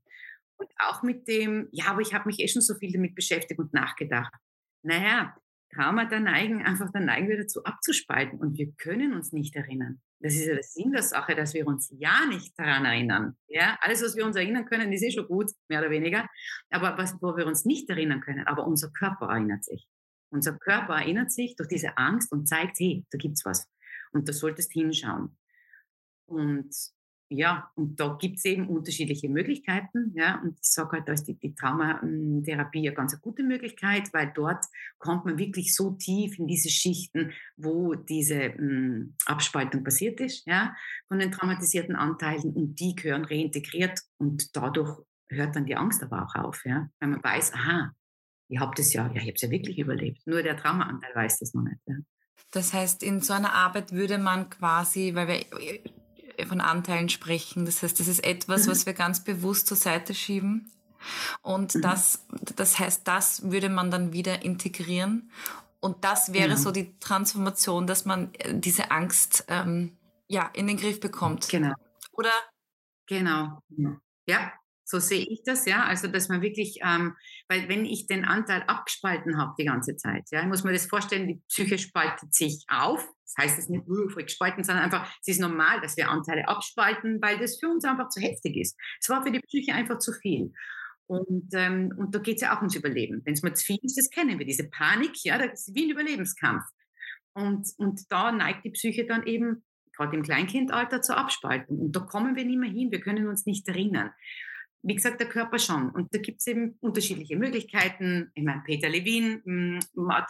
Und 0.57 0.71
auch 0.79 1.03
mit 1.03 1.27
dem, 1.27 1.69
ja, 1.73 1.87
aber 1.87 2.03
ich 2.03 2.15
habe 2.15 2.27
mich 2.27 2.39
eh 2.39 2.47
schon 2.47 2.63
so 2.63 2.77
viel 2.77 2.93
damit 2.93 3.17
beschäftigt 3.17 3.59
und 3.59 3.73
nachgedacht. 3.73 4.33
Naja, 4.83 5.35
Traumata 5.75 6.21
neigen 6.21 6.63
einfach 6.63 6.91
dann 6.93 7.07
neigen 7.07 7.29
wir 7.29 7.39
dazu 7.39 7.65
abzuspalten 7.65 8.39
und 8.39 8.57
wir 8.57 8.73
können 8.73 9.15
uns 9.15 9.33
nicht 9.33 9.57
erinnern. 9.57 10.01
Das 10.21 10.35
ist 10.35 10.47
ja 10.47 10.55
der 10.55 10.63
Sinn 10.63 10.93
der 10.93 11.03
Sache, 11.03 11.35
dass 11.35 11.53
wir 11.55 11.67
uns 11.67 11.93
ja 11.99 12.27
nicht 12.27 12.59
daran 12.59 12.85
erinnern. 12.85 13.37
Ja, 13.47 13.77
alles, 13.81 14.03
was 14.03 14.17
wir 14.17 14.25
uns 14.25 14.37
erinnern 14.37 14.65
können, 14.65 14.93
ist 14.93 15.03
eh 15.03 15.11
schon 15.11 15.27
gut, 15.27 15.51
mehr 15.69 15.81
oder 15.81 15.91
weniger. 15.91 16.27
Aber 16.71 16.97
was, 16.97 17.15
wo 17.21 17.37
wir 17.37 17.47
uns 17.47 17.65
nicht 17.65 17.91
erinnern 17.91 18.21
können, 18.21 18.47
aber 18.47 18.67
unser 18.67 18.91
Körper 18.91 19.27
erinnert 19.27 19.65
sich. 19.65 19.87
Unser 20.31 20.59
Körper 20.59 20.95
erinnert 20.95 21.31
sich 21.31 21.57
durch 21.57 21.69
diese 21.69 21.97
Angst 21.97 22.33
und 22.33 22.49
zeigt, 22.49 22.79
hey, 22.79 23.05
da 23.11 23.19
gibt's 23.19 23.45
was. 23.45 23.69
Und 24.13 24.29
da 24.29 24.33
solltest 24.33 24.73
hinschauen. 24.73 25.37
Und 26.27 26.75
ja, 27.29 27.71
und 27.75 27.99
da 27.99 28.17
gibt 28.21 28.39
es 28.39 28.45
eben 28.45 28.69
unterschiedliche 28.69 29.29
Möglichkeiten. 29.29 30.13
Ja, 30.15 30.41
und 30.43 30.59
ich 30.61 30.71
sage 30.71 30.93
halt, 30.93 31.09
da 31.09 31.13
ist 31.13 31.25
die, 31.25 31.35
die 31.35 31.55
Traumatherapie 31.55 32.83
ja 32.83 32.93
ganz 32.93 33.13
eine 33.13 33.21
gute 33.21 33.43
Möglichkeit, 33.43 34.13
weil 34.13 34.31
dort 34.35 34.65
kommt 34.99 35.25
man 35.25 35.39
wirklich 35.39 35.75
so 35.75 35.93
tief 35.93 36.39
in 36.39 36.47
diese 36.47 36.69
Schichten, 36.69 37.33
wo 37.57 37.95
diese 37.95 38.51
mh, 38.51 38.57
hm, 38.59 39.17
Abspaltung 39.27 39.85
passiert 39.85 40.21
ist, 40.21 40.47
ja, 40.47 40.75
von 41.09 41.19
den 41.19 41.33
traumatisierten 41.33 41.97
Anteilen 41.97 42.55
und 42.55 42.79
die 42.79 42.95
gehören 42.95 43.25
reintegriert 43.25 44.01
und 44.19 44.55
dadurch 44.55 45.01
hört 45.29 45.57
dann 45.57 45.65
die 45.65 45.77
Angst 45.77 46.03
aber 46.03 46.25
auch 46.25 46.35
auf, 46.35 46.65
ja, 46.65 46.89
weil 47.01 47.09
man 47.09 47.25
weiß, 47.25 47.55
aha, 47.55 47.93
ich 48.49 48.61
habe 48.61 48.73
das 48.77 48.93
ja, 48.93 49.07
ja, 49.09 49.17
ich 49.17 49.23
habe 49.23 49.33
es 49.33 49.43
ja 49.43 49.51
wirklich 49.51 49.79
überlebt. 49.79 50.27
Nur 50.27 50.43
der 50.43 50.57
Traumaanteil 50.57 51.15
weiß 51.15 51.39
das 51.39 51.55
noch 51.55 51.63
nicht. 51.63 51.81
Ja. 51.87 51.97
Das 52.51 52.73
heißt, 52.73 53.03
in 53.03 53.21
so 53.21 53.33
einer 53.33 53.53
Arbeit 53.55 53.93
würde 53.93 54.19
man 54.19 54.51
quasi, 54.51 55.13
weil 55.15 55.29
wir 55.29 55.81
von 56.47 56.61
Anteilen 56.61 57.09
sprechen. 57.09 57.65
Das 57.65 57.83
heißt, 57.83 57.99
das 57.99 58.09
ist 58.09 58.25
etwas, 58.25 58.67
mhm. 58.67 58.71
was 58.71 58.87
wir 58.87 58.95
ganz 58.95 59.23
bewusst 59.23 59.67
zur 59.67 59.77
Seite 59.77 60.15
schieben. 60.15 60.71
Und 61.43 61.75
mhm. 61.75 61.83
das, 61.83 62.25
das 62.57 62.79
heißt, 62.79 63.07
das 63.07 63.51
würde 63.51 63.69
man 63.69 63.91
dann 63.91 64.13
wieder 64.13 64.43
integrieren. 64.43 65.31
Und 65.81 66.03
das 66.03 66.33
wäre 66.33 66.49
genau. 66.49 66.61
so 66.61 66.71
die 66.71 66.99
Transformation, 66.99 67.87
dass 67.87 68.05
man 68.07 68.33
äh, 68.35 68.55
diese 68.55 68.91
Angst 68.91 69.45
ähm, 69.49 69.97
ja, 70.29 70.51
in 70.55 70.67
den 70.67 70.79
Griff 70.79 71.01
bekommt. 71.01 71.49
Genau. 71.51 71.75
Oder? 72.13 72.33
Genau. 73.07 73.59
Ja, 74.27 74.53
so 74.85 74.99
sehe 74.99 75.27
ich 75.29 75.43
das, 75.45 75.67
ja. 75.67 75.85
Also, 75.85 76.09
dass 76.09 76.29
man 76.29 76.41
wirklich, 76.41 76.79
ähm, 76.83 77.17
weil 77.49 77.69
wenn 77.69 77.85
ich 77.85 78.07
den 78.07 78.25
Anteil 78.25 78.63
abgespalten 78.63 79.39
habe 79.39 79.55
die 79.59 79.65
ganze 79.65 79.97
Zeit, 79.97 80.25
ja, 80.31 80.41
ich 80.41 80.47
muss 80.47 80.65
mir 80.65 80.73
das 80.73 80.87
vorstellen, 80.87 81.29
die 81.29 81.43
Psyche 81.49 81.79
spaltet 81.79 82.35
sich 82.35 82.65
auf. 82.69 83.07
Das 83.25 83.35
heißt 83.39 83.59
es 83.59 83.69
nicht 83.69 83.89
nur 83.89 84.11
voll 84.11 84.25
gespalten, 84.25 84.65
sondern 84.65 84.85
einfach, 84.85 85.11
es 85.21 85.29
ist 85.29 85.41
normal, 85.41 85.81
dass 85.81 85.97
wir 85.97 86.11
Anteile 86.11 86.47
abspalten, 86.49 87.21
weil 87.23 87.39
das 87.39 87.59
für 87.59 87.69
uns 87.69 87.85
einfach 87.85 88.09
zu 88.09 88.21
heftig 88.21 88.57
ist. 88.57 88.79
Es 89.01 89.09
war 89.09 89.23
für 89.23 89.33
die 89.33 89.41
Psyche 89.41 89.75
einfach 89.75 89.99
zu 89.99 90.13
viel. 90.13 90.53
Und, 91.07 91.49
ähm, 91.53 91.93
und 91.97 92.15
da 92.15 92.19
geht 92.19 92.37
es 92.37 92.43
ja 92.43 92.55
auch 92.55 92.61
ums 92.61 92.77
Überleben. 92.77 93.23
Wenn 93.25 93.35
es 93.35 93.43
mal 93.43 93.55
zu 93.55 93.65
viel 93.65 93.79
ist, 93.83 93.99
das 93.99 94.11
kennen 94.11 94.39
wir, 94.39 94.47
diese 94.47 94.69
Panik, 94.69 95.13
ja, 95.25 95.39
das 95.39 95.69
ist 95.69 95.75
wie 95.75 95.85
ein 95.85 95.91
Überlebenskampf. 95.91 96.65
Und, 97.35 97.69
und 97.79 98.01
da 98.11 98.33
neigt 98.33 98.65
die 98.65 98.71
Psyche 98.71 99.07
dann 99.07 99.27
eben, 99.27 99.65
gerade 99.93 100.17
im 100.17 100.23
Kleinkindalter, 100.23 101.03
zur 101.03 101.17
Abspaltung. 101.17 101.79
Und 101.79 101.97
da 101.97 102.01
kommen 102.01 102.37
wir 102.37 102.45
nicht 102.45 102.59
mehr 102.59 102.71
hin, 102.71 102.91
wir 102.91 103.01
können 103.01 103.29
uns 103.29 103.47
nicht 103.47 103.69
erinnern 103.69 104.11
wie 104.87 104.95
gesagt, 104.95 105.19
der 105.19 105.29
Körper 105.29 105.59
schon. 105.59 105.91
Und 105.91 106.15
da 106.15 106.19
gibt 106.19 106.41
es 106.41 106.47
eben 106.47 106.77
unterschiedliche 106.81 107.37
Möglichkeiten. 107.37 108.31
Ich 108.35 108.45
meine, 108.45 108.63
Peter 108.65 108.89
Levin 108.89 109.41
hm, 109.45 109.79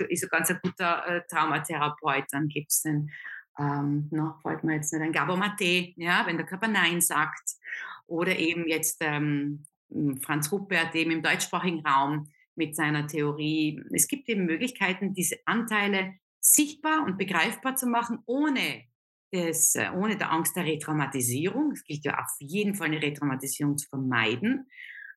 ist 0.08 0.22
ein 0.22 0.28
ganz 0.30 0.54
guter 0.62 1.06
äh, 1.06 1.22
Traumatherapeut. 1.28 2.24
Dann 2.30 2.48
gibt 2.48 2.70
es 2.70 2.82
den, 2.82 3.10
ähm, 3.58 4.08
noch 4.12 4.40
fällt 4.42 4.62
mir 4.62 4.76
jetzt 4.76 4.92
nicht 4.92 5.02
ein, 5.02 5.12
Gabo 5.12 5.36
Mate, 5.36 5.92
ja, 5.96 6.24
wenn 6.26 6.36
der 6.36 6.46
Körper 6.46 6.68
Nein 6.68 7.00
sagt. 7.00 7.56
Oder 8.06 8.38
eben 8.38 8.68
jetzt 8.68 8.98
ähm, 9.00 9.64
Franz 10.22 10.52
Ruppert 10.52 10.94
eben 10.94 11.10
im 11.10 11.22
deutschsprachigen 11.22 11.84
Raum 11.84 12.28
mit 12.54 12.76
seiner 12.76 13.08
Theorie. 13.08 13.82
Es 13.92 14.06
gibt 14.06 14.28
eben 14.28 14.46
Möglichkeiten, 14.46 15.14
diese 15.14 15.38
Anteile 15.46 16.14
sichtbar 16.38 17.02
und 17.04 17.18
begreifbar 17.18 17.74
zu 17.74 17.88
machen, 17.88 18.20
ohne 18.26 18.84
des, 19.34 19.74
äh, 19.74 19.90
ohne 19.94 20.16
der 20.16 20.32
Angst 20.32 20.56
der 20.56 20.64
Retraumatisierung, 20.64 21.72
es 21.72 21.84
gilt 21.84 22.04
ja 22.04 22.18
auf 22.18 22.30
jeden 22.38 22.74
Fall 22.74 22.86
eine 22.86 23.02
Retraumatisierung 23.02 23.76
zu 23.76 23.88
vermeiden, 23.88 24.66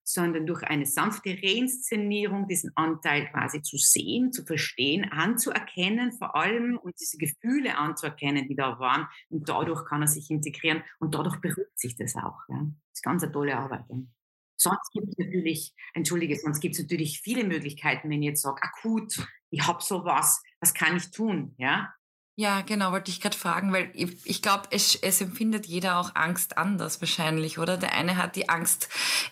sondern 0.03 0.45
durch 0.45 0.63
eine 0.63 0.85
sanfte 0.85 1.37
Reinszenierung 1.43 2.47
diesen 2.47 2.71
Anteil 2.75 3.29
quasi 3.29 3.61
zu 3.61 3.77
sehen, 3.77 4.31
zu 4.31 4.45
verstehen, 4.45 5.11
anzuerkennen 5.11 6.13
vor 6.13 6.35
allem 6.35 6.77
und 6.77 6.95
diese 6.99 7.17
Gefühle 7.17 7.77
anzuerkennen, 7.77 8.47
die 8.47 8.55
da 8.55 8.79
waren. 8.79 9.07
Und 9.29 9.49
dadurch 9.49 9.85
kann 9.85 10.01
er 10.01 10.07
sich 10.07 10.31
integrieren 10.31 10.81
und 10.99 11.13
dadurch 11.13 11.41
beruhigt 11.41 11.77
sich 11.77 11.97
das 11.97 12.15
auch. 12.15 12.39
Ja. 12.47 12.61
Das 12.61 12.93
ist 12.93 13.03
ganz 13.03 13.23
eine 13.23 13.33
tolle 13.33 13.57
Arbeit. 13.57 13.83
Sonst 14.55 14.91
gibt 14.93 15.09
es 15.09 15.17
natürlich, 15.17 15.73
entschuldige, 15.93 16.35
sonst 16.37 16.61
gibt 16.61 16.75
es 16.75 16.81
natürlich 16.81 17.19
viele 17.19 17.43
Möglichkeiten, 17.43 18.09
wenn 18.09 18.23
ich 18.23 18.29
jetzt 18.29 18.41
sage, 18.41 18.63
akut, 18.63 19.27
ich 19.49 19.67
habe 19.67 19.83
sowas, 19.83 20.41
was 20.61 20.73
kann 20.73 20.95
ich 20.95 21.11
tun? 21.11 21.53
Ja, 21.57 21.93
ja, 22.39 22.61
genau, 22.61 22.91
wollte 22.91 23.09
ich 23.09 23.19
gerade 23.19 23.35
fragen, 23.35 23.73
weil 23.73 23.89
ich, 23.95 24.15
ich 24.23 24.43
glaube, 24.43 24.67
es, 24.69 24.93
es 24.93 25.21
empfindet 25.21 25.65
jeder 25.65 25.97
auch 25.97 26.13
Angst 26.13 26.59
anders 26.59 27.01
wahrscheinlich, 27.01 27.57
oder? 27.57 27.77
Der 27.77 27.93
eine 27.93 28.15
hat 28.15 28.35
die 28.35 28.47
Angst 28.47 28.89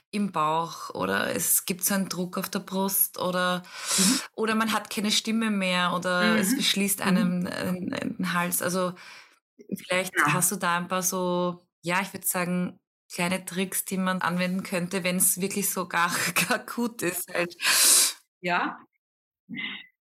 im 0.09 0.31
Bauch 0.31 0.89
oder 0.89 1.35
es 1.35 1.65
gibt 1.65 1.83
so 1.83 1.93
einen 1.93 2.09
Druck 2.09 2.35
auf 2.39 2.49
der 2.49 2.61
Brust 2.61 3.19
oder, 3.19 3.61
mhm. 3.99 4.19
oder 4.33 4.55
man 4.55 4.73
hat 4.73 4.89
keine 4.89 5.11
Stimme 5.11 5.51
mehr 5.51 5.93
oder 5.93 6.33
mhm. 6.33 6.37
es 6.39 6.55
beschließt 6.55 7.01
mhm. 7.01 7.05
einem 7.05 7.39
mhm. 7.41 7.89
den 7.91 8.33
Hals. 8.33 8.63
Also 8.63 8.93
vielleicht 9.75 10.11
ja. 10.17 10.33
hast 10.33 10.51
du 10.51 10.55
da 10.55 10.77
ein 10.77 10.87
paar 10.87 11.03
so, 11.03 11.63
ja, 11.83 12.01
ich 12.01 12.11
würde 12.11 12.25
sagen, 12.25 12.79
kleine 13.13 13.45
Tricks, 13.45 13.85
die 13.85 13.97
man 13.97 14.21
anwenden 14.21 14.63
könnte, 14.63 15.03
wenn 15.03 15.17
es 15.17 15.39
wirklich 15.39 15.69
so 15.69 15.87
gar, 15.87 16.09
gar 16.49 16.57
akut 16.57 17.03
ist. 17.03 17.31
Halt. 17.31 17.55
Ja, 18.41 18.79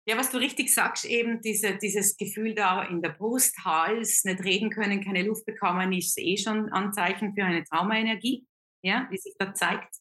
ja, 0.09 0.17
was 0.17 0.31
du 0.31 0.39
richtig 0.39 0.73
sagst, 0.73 1.05
eben 1.05 1.43
diese, 1.43 1.77
dieses 1.77 2.17
Gefühl 2.17 2.55
da 2.55 2.83
in 2.83 3.03
der 3.03 3.11
Brust, 3.11 3.55
Hals, 3.63 4.25
nicht 4.25 4.43
reden 4.43 4.71
können, 4.71 5.05
keine 5.05 5.23
Luft 5.23 5.45
bekommen, 5.45 5.93
ist 5.93 6.19
eh 6.19 6.39
schon 6.39 6.73
Anzeichen 6.73 7.35
für 7.35 7.45
eine 7.45 7.63
Traumaenergie, 7.65 8.47
ja, 8.83 9.07
die 9.13 9.19
sich 9.19 9.35
da 9.39 9.53
zeigt. 9.53 9.95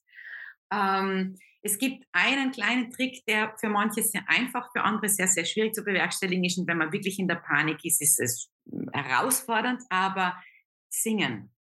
Ähm, 0.72 1.36
es 1.62 1.78
gibt 1.78 2.06
einen 2.14 2.52
kleinen 2.52 2.90
Trick, 2.90 3.26
der 3.26 3.54
für 3.60 3.68
manche 3.68 4.02
sehr 4.02 4.24
einfach, 4.30 4.72
für 4.72 4.82
andere 4.82 5.10
sehr, 5.10 5.28
sehr 5.28 5.44
schwierig 5.44 5.74
zu 5.74 5.84
bewerkstelligen 5.84 6.46
ist. 6.46 6.58
Und 6.58 6.70
wenn 6.70 6.78
man 6.78 6.94
wirklich 6.94 7.20
in 7.20 7.28
der 7.28 7.36
Panik 7.36 7.84
ist, 7.84 8.02
ist 8.02 8.18
es 8.22 8.50
herausfordernd, 8.94 9.84
aber 9.90 10.42
singen. 10.88 11.54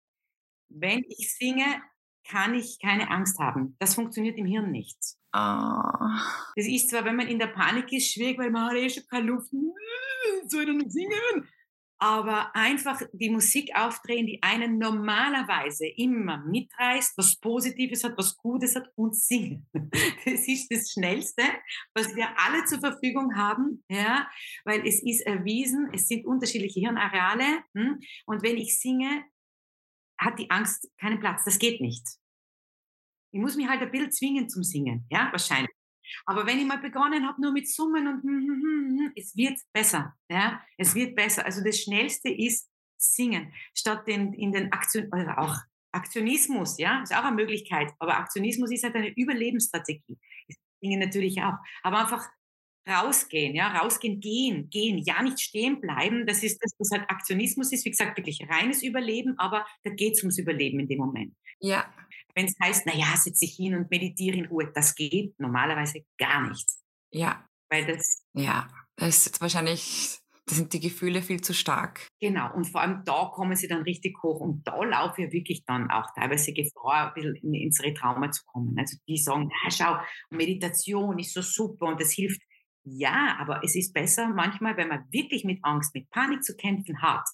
Wenn 0.69 1.03
ich 1.09 1.35
singe, 1.35 1.83
kann 2.29 2.55
ich 2.55 2.79
keine 2.81 3.11
Angst 3.11 3.41
haben. 3.41 3.75
Das 3.81 3.97
funktioniert 3.97 4.39
im 4.39 4.47
Hirn 4.47 4.71
nicht. 4.71 4.99
Ah. 5.33 6.21
Das 6.55 6.67
ist 6.67 6.91
zwar, 6.91 7.05
wenn 7.05 7.17
man 7.17 7.29
in 7.29 7.39
der 7.39 7.49
Panik 7.49 7.93
ist, 7.93 8.12
schwierig, 8.12 8.39
weil 8.39 8.51
man 8.51 8.71
hat 8.71 8.77
eh 8.77 8.89
schon 8.89 9.05
keine 9.11 9.27
Luft. 9.27 9.51
Soll 10.49 10.69
ich 10.69 10.77
nicht 10.77 10.93
singen? 10.93 11.49
aber 11.99 12.55
einfach 12.55 13.01
die 13.12 13.31
Musik 13.31 13.71
aufdrehen, 13.75 14.27
die 14.27 14.43
einen 14.43 14.79
normalerweise 14.79 15.87
immer 15.87 16.39
mitreißt, 16.39 17.17
was 17.17 17.37
Positives 17.37 18.05
hat, 18.05 18.19
was 18.19 18.37
Gutes 18.37 18.77
hat 18.77 18.91
und 18.97 19.17
singen. 19.17 19.67
Das 20.25 20.49
ist 20.49 20.71
das 20.71 20.91
Schnellste, 20.91 21.43
was 21.95 22.15
wir 22.15 22.29
alle 22.39 22.65
zur 22.65 22.81
Verfügung 22.81 23.37
haben, 23.37 23.85
ja, 23.89 24.29
weil 24.65 24.87
es 24.87 25.03
ist 25.03 25.25
erwiesen, 25.25 25.89
es 25.93 26.09
sind 26.09 26.27
unterschiedliche 26.27 26.81
Hirnareale 26.81 27.62
hm? 27.75 28.01
und 28.27 28.43
wenn 28.43 28.57
ich 28.57 28.79
singe, 28.79 29.25
hat 30.19 30.39
die 30.39 30.51
Angst 30.51 30.91
keinen 30.99 31.21
Platz. 31.21 31.45
Das 31.45 31.59
geht 31.59 31.81
nicht. 31.81 32.05
Ich 33.33 33.41
muss 33.41 33.57
mich 33.57 33.69
halt 33.69 33.83
ein 33.83 33.91
bisschen 33.91 34.12
zwingen 34.12 34.49
zum 34.49 34.62
Singen, 34.62 35.07
ja, 35.11 35.29
wahrscheinlich. 35.31 35.75
Aber 36.25 36.47
wenn 36.47 36.59
ich 36.59 36.67
mal 36.67 36.79
begonnen 36.79 37.27
habe, 37.27 37.41
nur 37.41 37.53
mit 37.53 37.69
Summen 37.69 38.07
und 38.07 38.23
hm, 38.23 38.49
hm, 38.49 38.99
hm, 38.99 39.12
es 39.17 39.37
wird 39.37 39.59
besser. 39.73 40.15
Ja? 40.31 40.62
Es 40.79 40.95
wird 40.95 41.17
besser. 41.17 41.45
Also 41.45 41.62
das 41.65 41.81
Schnellste 41.81 42.31
ist 42.31 42.71
singen, 42.97 43.53
statt 43.75 44.07
den, 44.07 44.33
in 44.33 44.53
den 44.53 44.73
Aktion, 44.73 45.07
oder 45.07 45.39
also 45.39 45.53
auch 45.53 45.57
Aktionismus, 45.93 46.79
ja, 46.79 47.03
ist 47.03 47.15
auch 47.15 47.25
eine 47.25 47.37
Möglichkeit. 47.37 47.93
Aber 47.99 48.17
Aktionismus 48.17 48.71
ist 48.71 48.85
halt 48.85 48.95
eine 48.95 49.12
Überlebensstrategie. 49.17 50.19
Das 50.49 50.57
singen 50.81 51.01
natürlich 51.01 51.41
auch. 51.43 51.55
Aber 51.83 51.99
einfach 51.99 52.29
rausgehen, 52.89 53.55
ja, 53.55 53.77
rausgehen, 53.79 54.21
gehen, 54.21 54.71
gehen, 54.71 54.99
ja 54.99 55.21
nicht 55.23 55.41
stehen 55.41 55.81
bleiben. 55.81 56.27
Das 56.27 56.43
ist 56.43 56.59
das, 56.62 56.73
was 56.79 56.91
halt 56.93 57.11
Aktionismus 57.11 57.73
ist. 57.73 57.85
Wie 57.85 57.91
gesagt, 57.91 58.17
wirklich 58.17 58.47
reines 58.49 58.83
Überleben, 58.83 59.37
aber 59.39 59.67
da 59.83 59.91
geht 59.91 60.15
es 60.15 60.23
ums 60.23 60.39
Überleben 60.39 60.79
in 60.81 60.89
dem 60.89 60.99
Moment. 60.99 61.35
Ja, 61.61 61.93
wenn 62.37 62.46
es 62.46 62.55
heißt, 62.62 62.87
naja, 62.87 63.16
setze 63.16 63.46
ich 63.46 63.57
hin 63.57 63.75
und 63.75 63.90
meditiere 63.90 64.37
in 64.37 64.46
Ruhe, 64.46 64.70
das 64.72 64.94
geht 64.94 65.38
normalerweise 65.40 66.05
gar 66.18 66.49
nicht. 66.49 66.68
Ja. 67.11 67.49
Weil 67.70 67.87
das. 67.87 68.22
Ja, 68.35 68.68
das 68.96 69.16
ist 69.16 69.27
jetzt 69.27 69.40
wahrscheinlich, 69.40 70.20
da 70.44 70.55
sind 70.55 70.72
die 70.75 70.81
Gefühle 70.81 71.22
viel 71.22 71.40
zu 71.40 71.55
stark. 71.55 72.07
Genau, 72.20 72.55
und 72.55 72.66
vor 72.66 72.83
allem 72.83 73.03
da 73.05 73.31
kommen 73.35 73.57
sie 73.57 73.68
dann 73.68 73.83
richtig 73.83 74.22
hoch 74.22 74.40
und 74.40 74.62
da 74.64 74.85
laufe 74.85 75.22
ich 75.22 75.33
wirklich 75.33 75.64
dann 75.64 75.90
auch 75.90 76.07
teilweise 76.14 76.53
Gefahr, 76.53 77.09
ein 77.09 77.14
bisschen 77.14 77.37
in, 77.37 77.55
ins 77.55 77.83
Retrauma 77.83 78.31
zu 78.31 78.44
kommen. 78.44 78.77
Also 78.79 78.99
die 79.09 79.16
sagen, 79.16 79.51
ja, 79.64 79.70
schau, 79.70 79.96
Meditation 80.31 81.18
ist 81.18 81.33
so 81.33 81.40
super 81.40 81.87
und 81.87 82.01
das 82.01 82.12
hilft. 82.12 82.42
Ja, 82.85 83.37
aber 83.40 83.64
es 83.64 83.75
ist 83.75 83.94
besser 83.94 84.29
manchmal, 84.29 84.77
wenn 84.77 84.88
man 84.88 85.05
wirklich 85.11 85.42
mit 85.44 85.59
Angst, 85.62 85.94
mit 85.94 86.09
Panik 86.11 86.44
zu 86.44 86.55
kämpfen 86.55 87.03
hat, 87.03 87.25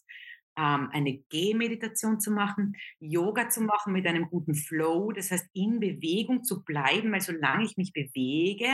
ähm, 0.56 0.88
eine 0.92 1.18
Gehmeditation 1.30 2.20
zu 2.20 2.30
machen, 2.30 2.76
Yoga 2.98 3.48
zu 3.48 3.62
machen 3.62 3.92
mit 3.92 4.06
einem 4.06 4.28
guten 4.28 4.54
Flow, 4.54 5.12
das 5.12 5.30
heißt 5.30 5.48
in 5.54 5.80
Bewegung 5.80 6.44
zu 6.44 6.64
bleiben, 6.64 7.12
weil 7.12 7.20
solange 7.20 7.64
ich 7.64 7.76
mich 7.76 7.92
bewege, 7.92 8.68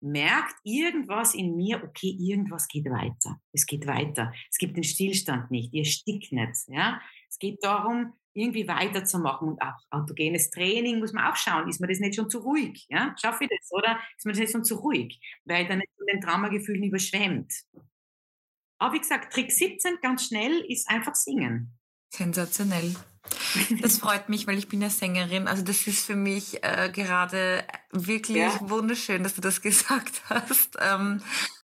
merkt 0.00 0.54
irgendwas 0.64 1.34
in 1.34 1.56
mir, 1.56 1.82
okay, 1.84 2.16
irgendwas 2.18 2.68
geht 2.68 2.86
weiter. 2.86 3.40
Es 3.52 3.66
geht 3.66 3.86
weiter. 3.86 4.32
Es 4.50 4.56
gibt 4.56 4.76
den 4.76 4.84
Stillstand 4.84 5.50
nicht, 5.50 5.72
ihr 5.74 5.84
stickt 5.84 6.32
nicht. 6.32 6.68
Ja? 6.68 7.00
Es 7.28 7.38
geht 7.38 7.62
darum, 7.62 8.14
irgendwie 8.32 8.66
weiterzumachen 8.68 9.48
und 9.48 9.62
auch 9.62 9.74
autogenes 9.90 10.50
Training 10.50 11.00
muss 11.00 11.12
man 11.12 11.30
auch 11.30 11.36
schauen, 11.36 11.68
ist 11.68 11.80
man 11.80 11.90
das 11.90 11.98
nicht 11.98 12.14
schon 12.14 12.30
zu 12.30 12.38
ruhig? 12.38 12.86
Ja? 12.88 13.14
Schaffe 13.20 13.44
ich 13.44 13.50
das 13.50 13.70
oder 13.72 13.98
ist 14.16 14.24
man 14.24 14.32
das 14.32 14.40
nicht 14.40 14.52
schon 14.52 14.64
zu 14.64 14.76
ruhig, 14.76 15.20
weil 15.44 15.66
dann 15.66 15.78
nicht 15.78 15.92
von 15.96 16.06
den 16.06 16.20
Traumagefühlen 16.20 16.84
überschwemmt? 16.84 17.52
Aber 18.80 18.94
wie 18.94 19.00
gesagt, 19.00 19.32
Trick 19.32 19.52
17 19.52 19.98
ganz 20.00 20.26
schnell 20.26 20.64
ist 20.66 20.88
einfach 20.88 21.14
singen. 21.14 21.78
Sensationell. 22.12 22.96
Das 23.82 23.98
freut 23.98 24.28
mich, 24.28 24.46
weil 24.46 24.58
ich 24.58 24.68
bin 24.68 24.80
ja 24.80 24.88
Sängerin. 24.88 25.46
Also 25.46 25.62
das 25.62 25.86
ist 25.86 26.06
für 26.06 26.16
mich 26.16 26.64
äh, 26.64 26.90
gerade 26.92 27.64
wirklich 27.92 28.38
ja. 28.38 28.58
wunderschön, 28.62 29.22
dass 29.22 29.34
du 29.34 29.40
das 29.40 29.60
gesagt 29.62 30.22
hast. 30.28 30.76
Ähm, 30.80 31.20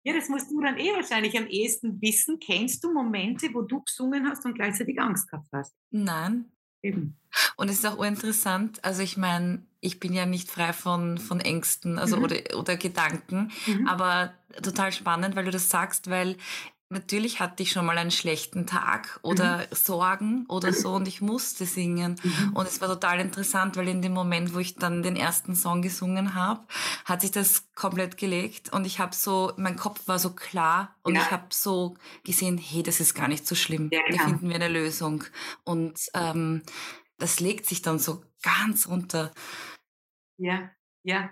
ja, 0.03 0.13
das 0.13 0.27
musst 0.29 0.51
du 0.51 0.59
dann 0.59 0.77
eh 0.77 0.91
wahrscheinlich 0.93 1.37
am 1.37 1.47
ehesten 1.47 2.01
wissen. 2.01 2.39
Kennst 2.39 2.83
du 2.83 2.91
Momente, 2.91 3.49
wo 3.53 3.61
du 3.61 3.81
gesungen 3.81 4.27
hast 4.27 4.43
und 4.45 4.55
gleichzeitig 4.55 4.99
Angst 4.99 5.29
gehabt 5.29 5.47
hast? 5.53 5.73
Nein. 5.91 6.51
Eben. 6.81 7.17
Und 7.55 7.69
es 7.69 7.77
ist 7.77 7.85
auch 7.85 8.03
interessant, 8.03 8.83
also 8.83 9.01
ich 9.01 9.15
meine, 9.15 9.65
ich 9.79 10.01
bin 10.01 10.11
ja 10.11 10.25
nicht 10.25 10.51
frei 10.51 10.73
von, 10.73 11.17
von 11.17 11.39
Ängsten 11.39 11.97
also 11.97 12.17
mhm. 12.17 12.23
oder, 12.23 12.37
oder 12.57 12.75
Gedanken, 12.75 13.51
mhm. 13.65 13.87
aber 13.87 14.33
total 14.61 14.91
spannend, 14.91 15.37
weil 15.37 15.45
du 15.45 15.51
das 15.51 15.69
sagst, 15.69 16.09
weil 16.09 16.35
Natürlich 16.93 17.39
hatte 17.39 17.63
ich 17.63 17.71
schon 17.71 17.85
mal 17.85 17.97
einen 17.97 18.11
schlechten 18.11 18.65
Tag 18.65 19.19
oder 19.21 19.57
mhm. 19.57 19.63
Sorgen 19.71 20.45
oder 20.47 20.71
so 20.71 20.93
und 20.93 21.07
ich 21.07 21.21
musste 21.21 21.65
singen. 21.65 22.15
Mhm. 22.23 22.53
Und 22.53 22.67
es 22.67 22.81
war 22.81 22.87
total 22.87 23.19
interessant, 23.19 23.75
weil 23.75 23.87
in 23.87 24.01
dem 24.01 24.13
Moment, 24.13 24.53
wo 24.53 24.59
ich 24.59 24.75
dann 24.75 25.03
den 25.03 25.15
ersten 25.15 25.55
Song 25.55 25.81
gesungen 25.81 26.35
habe, 26.35 26.65
hat 27.05 27.21
sich 27.21 27.31
das 27.31 27.73
komplett 27.75 28.17
gelegt 28.17 28.71
und 28.71 28.85
ich 28.85 28.99
habe 28.99 29.15
so, 29.15 29.53
mein 29.57 29.75
Kopf 29.75 30.07
war 30.07 30.19
so 30.19 30.31
klar 30.31 30.95
und 31.03 31.15
ja. 31.15 31.21
ich 31.21 31.31
habe 31.31 31.47
so 31.49 31.95
gesehen, 32.23 32.57
hey, 32.57 32.83
das 32.83 32.99
ist 32.99 33.13
gar 33.13 33.27
nicht 33.27 33.45
so 33.45 33.55
schlimm. 33.55 33.89
Ja, 33.91 34.01
genau. 34.05 34.17
Da 34.17 34.23
finden 34.29 34.49
wir 34.49 34.55
eine 34.55 34.69
Lösung. 34.69 35.23
Und 35.63 35.99
ähm, 36.13 36.63
das 37.17 37.39
legt 37.39 37.65
sich 37.65 37.81
dann 37.81 37.99
so 37.99 38.23
ganz 38.41 38.87
runter. 38.87 39.31
Ja, 40.37 40.69
ja, 41.03 41.29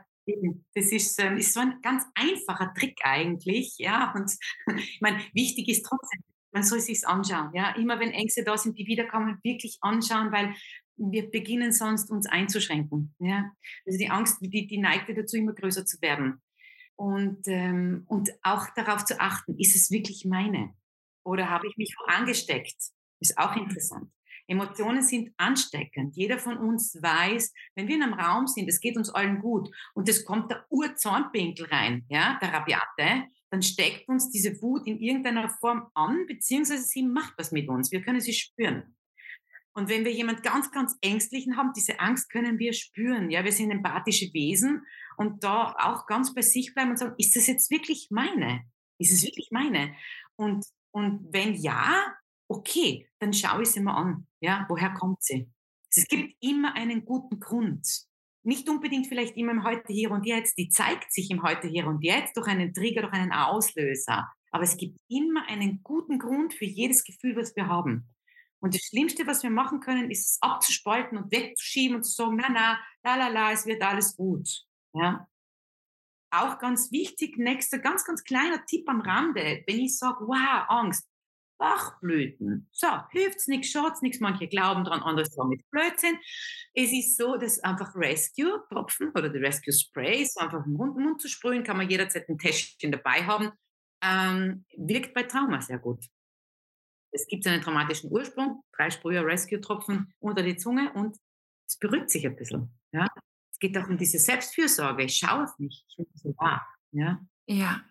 das 0.74 0.92
ist, 0.92 1.20
ähm, 1.20 1.38
ist 1.38 1.54
so 1.54 1.60
ein 1.60 1.82
ganz 1.82 2.06
einfacher 2.16 2.74
Trick 2.74 3.00
eigentlich, 3.04 3.78
ja. 3.78 4.14
Und 4.16 4.32
ich 4.78 5.02
meine, 5.02 5.20
wichtig 5.34 5.70
ist 5.70 5.86
trotzdem, 5.86 6.22
man 6.52 6.64
soll 6.64 6.80
sich's 6.80 7.04
anschauen, 7.04 7.52
ja. 7.54 7.76
Immer 7.76 8.00
wenn 8.00 8.12
Ängste 8.12 8.44
da 8.44 8.58
sind, 8.58 8.78
die 8.78 8.88
wiederkommen, 8.88 9.40
wirklich 9.44 9.78
anschauen, 9.82 10.32
weil 10.32 10.54
wir 10.98 11.32
beginnen 11.32 11.72
sonst 11.72 12.12
uns 12.12 12.28
einzuschränken, 12.28 13.16
ja. 13.20 13.52
Also 13.86 13.98
die 13.98 14.10
Angst, 14.10 14.38
die, 14.42 14.68
die 14.68 14.78
neigt 14.78 15.10
dazu, 15.16 15.38
immer 15.38 15.54
größer 15.54 15.86
zu 15.86 16.02
werden. 16.02 16.42
Und, 16.96 17.48
ähm, 17.48 18.04
und 18.08 18.32
auch 18.44 18.70
darauf 18.76 19.06
zu 19.06 19.20
achten, 19.20 19.58
ist 19.58 19.76
es 19.76 19.90
wirklich 19.90 20.26
meine? 20.26 20.76
Oder 21.24 21.50
habe 21.50 21.68
ich 21.68 21.78
mich 21.78 21.96
vorangesteckt? 21.96 22.76
Ist 23.20 23.38
auch 23.38 23.56
interessant. 23.56 24.12
Emotionen 24.48 25.02
sind 25.02 25.32
ansteckend. 25.38 26.16
Jeder 26.16 26.40
von 26.40 26.58
uns 26.58 26.98
weiß, 27.02 27.54
wenn 27.76 27.88
wir 27.88 27.96
in 27.96 28.04
einem 28.04 28.14
Raum 28.14 28.48
sind, 28.48 28.68
es 28.68 28.80
geht 28.80 28.98
uns 28.98 29.10
allen 29.10 29.40
gut 29.40 29.70
und 29.94 30.08
es 30.10 30.26
kommt 30.26 30.52
der 30.52 30.66
Urzahnpinkel 30.70 31.66
rein, 31.68 32.06
ja, 32.10 32.38
der 32.42 32.54
Rabiate, 32.54 33.28
dann 33.50 33.62
steckt 33.62 34.08
uns 34.08 34.32
diese 34.32 34.62
Wut 34.62 34.88
in 34.88 35.00
irgendeiner 35.00 35.50
Form 35.50 35.88
an, 35.94 36.26
beziehungsweise 36.26 36.84
sie 36.84 37.04
macht 37.04 37.34
was 37.38 37.52
mit 37.52 37.68
uns. 37.68 37.92
Wir 37.92 38.02
können 38.02 38.22
sie 38.22 38.34
spüren. 38.34 38.96
Und 39.74 39.90
wenn 39.90 40.04
wir 40.04 40.12
jemand 40.12 40.44
ganz, 40.44 40.72
ganz 40.72 40.98
Ängstlichen 41.02 41.56
haben, 41.56 41.72
diese 41.76 42.00
Angst 42.00 42.30
können 42.30 42.60
wir 42.60 42.74
spüren. 42.74 43.30
Ja, 43.30 43.44
wir 43.44 43.52
sind 43.52 43.72
empathische 43.72 44.34
Wesen 44.34 44.86
und 45.18 45.44
da 45.44 45.74
auch 45.80 46.08
ganz 46.08 46.34
bei 46.34 46.42
sich 46.42 46.74
bleiben 46.74 46.92
und 46.92 46.98
sagen, 46.98 47.16
ist 47.18 47.36
das 47.36 47.48
jetzt 47.48 47.72
wirklich 47.72 48.08
meine? 48.10 48.64
Ist 48.98 49.14
es 49.14 49.24
wirklich 49.24 49.50
meine? 49.52 49.96
Und, 50.36 50.66
und 50.92 51.28
wenn 51.32 51.54
ja, 51.54 52.14
okay, 52.50 53.08
dann 53.20 53.34
schaue 53.34 53.64
ich 53.64 53.70
sie 53.70 53.80
mal 53.80 53.96
an. 53.96 54.28
Ja, 54.42 54.66
woher 54.70 54.92
kommt 54.94 55.22
sie? 55.24 55.50
Es 55.90 56.08
gibt 56.08 56.36
immer 56.42 56.76
einen 56.76 57.06
guten 57.06 57.40
Grund. 57.40 57.88
Nicht 58.44 58.68
unbedingt 58.70 59.08
vielleicht 59.08 59.38
immer 59.38 59.52
im 59.52 59.64
Heute, 59.64 59.94
Hier 59.94 60.12
und 60.12 60.26
Jetzt. 60.26 60.58
Die 60.58 60.70
zeigt 60.70 61.14
sich 61.14 61.30
im 61.30 61.44
Heute, 61.44 61.68
Hier 61.68 61.86
und 61.86 62.04
Jetzt 62.04 62.36
durch 62.36 62.48
einen 62.48 62.74
Trigger, 62.74 63.04
durch 63.04 63.14
einen 63.14 63.32
Auslöser. 63.32 64.28
Aber 64.52 64.64
es 64.64 64.78
gibt 64.78 65.00
immer 65.08 65.48
einen 65.48 65.84
guten 65.84 66.18
Grund 66.18 66.54
für 66.54 66.66
jedes 66.66 67.04
Gefühl, 67.04 67.36
was 67.36 67.56
wir 67.56 67.68
haben. 67.68 68.10
Und 68.60 68.74
das 68.76 68.82
Schlimmste, 68.82 69.28
was 69.28 69.44
wir 69.44 69.50
machen 69.50 69.80
können, 69.80 70.10
ist 70.10 70.32
es 70.32 70.38
abzuspalten 70.42 71.18
und 71.18 71.32
wegzuschieben 71.32 71.98
und 71.98 72.04
zu 72.04 72.12
sagen, 72.12 72.38
na, 72.38 72.50
na, 72.50 72.80
la, 73.04 73.16
la, 73.16 73.28
la, 73.28 73.52
es 73.52 73.66
wird 73.66 73.82
alles 73.82 74.16
gut. 74.16 74.48
Ja. 74.94 75.28
Auch 76.32 76.60
ganz 76.60 76.92
wichtig, 76.92 77.38
nächster 77.38 77.80
ganz, 77.80 78.06
ganz 78.06 78.24
kleiner 78.24 78.66
Tipp 78.66 78.88
am 78.88 79.02
Rande, 79.02 79.64
wenn 79.68 79.80
ich 79.80 79.98
sage, 79.98 80.26
wow, 80.26 80.66
Angst, 80.68 81.11
Bachblüten. 81.62 82.68
So, 82.72 82.88
hilft's 83.12 83.48
nichts, 83.48 83.70
schaut's 83.70 84.02
nichts. 84.02 84.20
Manche 84.20 84.48
glauben 84.48 84.84
dran, 84.84 85.04
andere 85.04 85.28
sagen 85.28 85.50
mit 85.50 85.70
Blödsinn. 85.70 86.18
Es 86.74 86.92
ist 86.92 87.16
so, 87.16 87.38
dass 87.38 87.60
einfach 87.60 87.96
Rescue-Tropfen 87.96 89.12
oder 89.12 89.30
die 89.30 89.38
Rescue 89.38 89.72
Spray, 89.72 90.26
so 90.26 90.40
einfach 90.40 90.66
im 90.66 90.74
Mund, 90.74 91.22
zu 91.22 91.28
sprühen, 91.28 91.64
kann 91.64 91.78
man 91.78 91.88
jederzeit 91.88 92.28
ein 92.28 92.40
Täschchen 92.40 92.92
dabei 92.92 93.24
haben, 93.28 93.52
ähm, 94.04 94.66
wirkt 94.76 95.14
bei 95.14 95.22
Trauma 95.22 95.62
sehr 95.62 95.78
gut. 95.78 96.04
Es 97.12 97.28
gibt 97.28 97.46
einen 97.46 97.62
traumatischen 97.62 98.12
Ursprung, 98.12 98.64
drei 98.76 98.90
Sprüher 98.90 99.24
Rescue-Tropfen 99.24 100.12
unter 100.18 100.42
die 100.42 100.58
Zunge 100.58 100.92
und 100.94 101.16
es 101.68 101.78
beruhigt 101.78 102.10
sich 102.10 102.26
ein 102.26 102.36
bisschen. 102.36 102.74
Ja? 102.92 103.06
Es 103.52 103.60
geht 103.60 103.78
auch 103.78 103.88
um 103.88 104.00
diese 104.00 104.18
Selbstfürsorge. 104.18 105.04
Ich 105.04 105.18
schaue 105.18 105.44
auf 105.44 105.60
mich, 105.60 105.86
ich 105.88 105.96
bin 105.96 106.08
so 106.16 106.36
wahr. 106.38 106.66
Ja, 106.92 107.24
ja, 107.46 107.84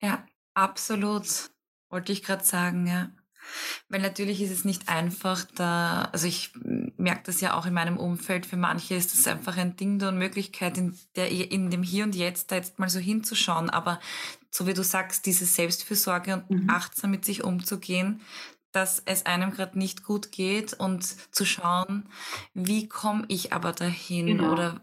ja 0.00 0.26
absolut. 0.54 1.53
Wollte 1.94 2.10
ich 2.10 2.24
gerade 2.24 2.42
sagen, 2.42 2.88
ja. 2.88 3.08
Weil 3.88 4.00
natürlich 4.00 4.42
ist 4.42 4.50
es 4.50 4.64
nicht 4.64 4.88
einfach, 4.88 5.44
da, 5.54 6.08
also 6.10 6.26
ich 6.26 6.50
merke 6.96 7.22
das 7.26 7.40
ja 7.40 7.54
auch 7.54 7.66
in 7.66 7.72
meinem 7.72 7.98
Umfeld, 7.98 8.46
für 8.46 8.56
manche 8.56 8.96
ist 8.96 9.14
es 9.14 9.28
einfach 9.28 9.56
ein 9.56 9.76
Ding 9.76 10.00
der 10.00 10.08
Unmöglichkeit, 10.08 10.76
in, 10.76 10.98
der, 11.14 11.30
in 11.30 11.70
dem 11.70 11.84
Hier 11.84 12.02
und 12.02 12.16
Jetzt 12.16 12.50
da 12.50 12.56
jetzt 12.56 12.80
mal 12.80 12.88
so 12.88 12.98
hinzuschauen. 12.98 13.70
Aber 13.70 14.00
so 14.50 14.66
wie 14.66 14.74
du 14.74 14.82
sagst, 14.82 15.24
diese 15.24 15.44
Selbstfürsorge 15.44 16.44
und 16.48 16.64
mhm. 16.64 16.70
achtsam 16.70 17.12
mit 17.12 17.24
sich 17.24 17.44
umzugehen, 17.44 18.22
dass 18.72 19.00
es 19.04 19.24
einem 19.24 19.52
gerade 19.52 19.78
nicht 19.78 20.02
gut 20.02 20.32
geht 20.32 20.72
und 20.72 21.04
zu 21.32 21.44
schauen, 21.44 22.08
wie 22.54 22.88
komme 22.88 23.24
ich 23.28 23.52
aber 23.52 23.70
dahin 23.70 24.26
genau. 24.26 24.52
oder 24.52 24.80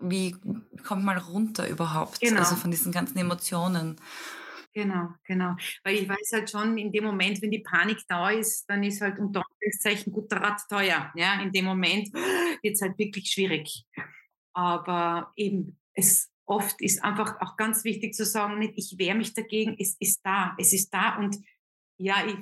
wie 0.00 0.34
kommt 0.82 1.04
mal 1.04 1.18
runter 1.18 1.68
überhaupt, 1.68 2.20
genau. 2.20 2.40
also 2.40 2.56
von 2.56 2.70
diesen 2.70 2.90
ganzen 2.90 3.18
Emotionen. 3.18 3.96
Genau, 4.78 5.08
genau. 5.24 5.56
Weil 5.82 5.96
ich 5.96 6.08
weiß 6.08 6.30
halt 6.34 6.50
schon, 6.50 6.78
in 6.78 6.92
dem 6.92 7.02
Moment, 7.02 7.42
wenn 7.42 7.50
die 7.50 7.64
Panik 7.64 7.98
da 8.06 8.30
ist, 8.30 8.64
dann 8.70 8.84
ist 8.84 9.00
halt 9.00 9.18
unter 9.18 9.42
Anführungszeichen 9.44 10.12
guter 10.12 10.36
Rat 10.36 10.60
teuer. 10.68 11.12
Ja, 11.16 11.42
in 11.42 11.50
dem 11.50 11.64
Moment 11.64 12.14
wird 12.14 12.74
es 12.74 12.80
halt 12.80 12.96
wirklich 12.96 13.28
schwierig. 13.28 13.84
Aber 14.52 15.32
eben, 15.34 15.80
es 15.94 16.30
oft 16.46 16.80
ist 16.80 17.02
einfach 17.02 17.40
auch 17.40 17.56
ganz 17.56 17.82
wichtig 17.82 18.14
zu 18.14 18.24
sagen, 18.24 18.60
nicht 18.60 18.74
ich 18.76 18.94
wehre 18.98 19.16
mich 19.16 19.34
dagegen, 19.34 19.74
es 19.80 19.96
ist 19.98 20.20
da, 20.24 20.54
es 20.58 20.72
ist 20.72 20.94
da 20.94 21.18
und 21.18 21.36
ja, 21.96 22.24
ich, 22.24 22.36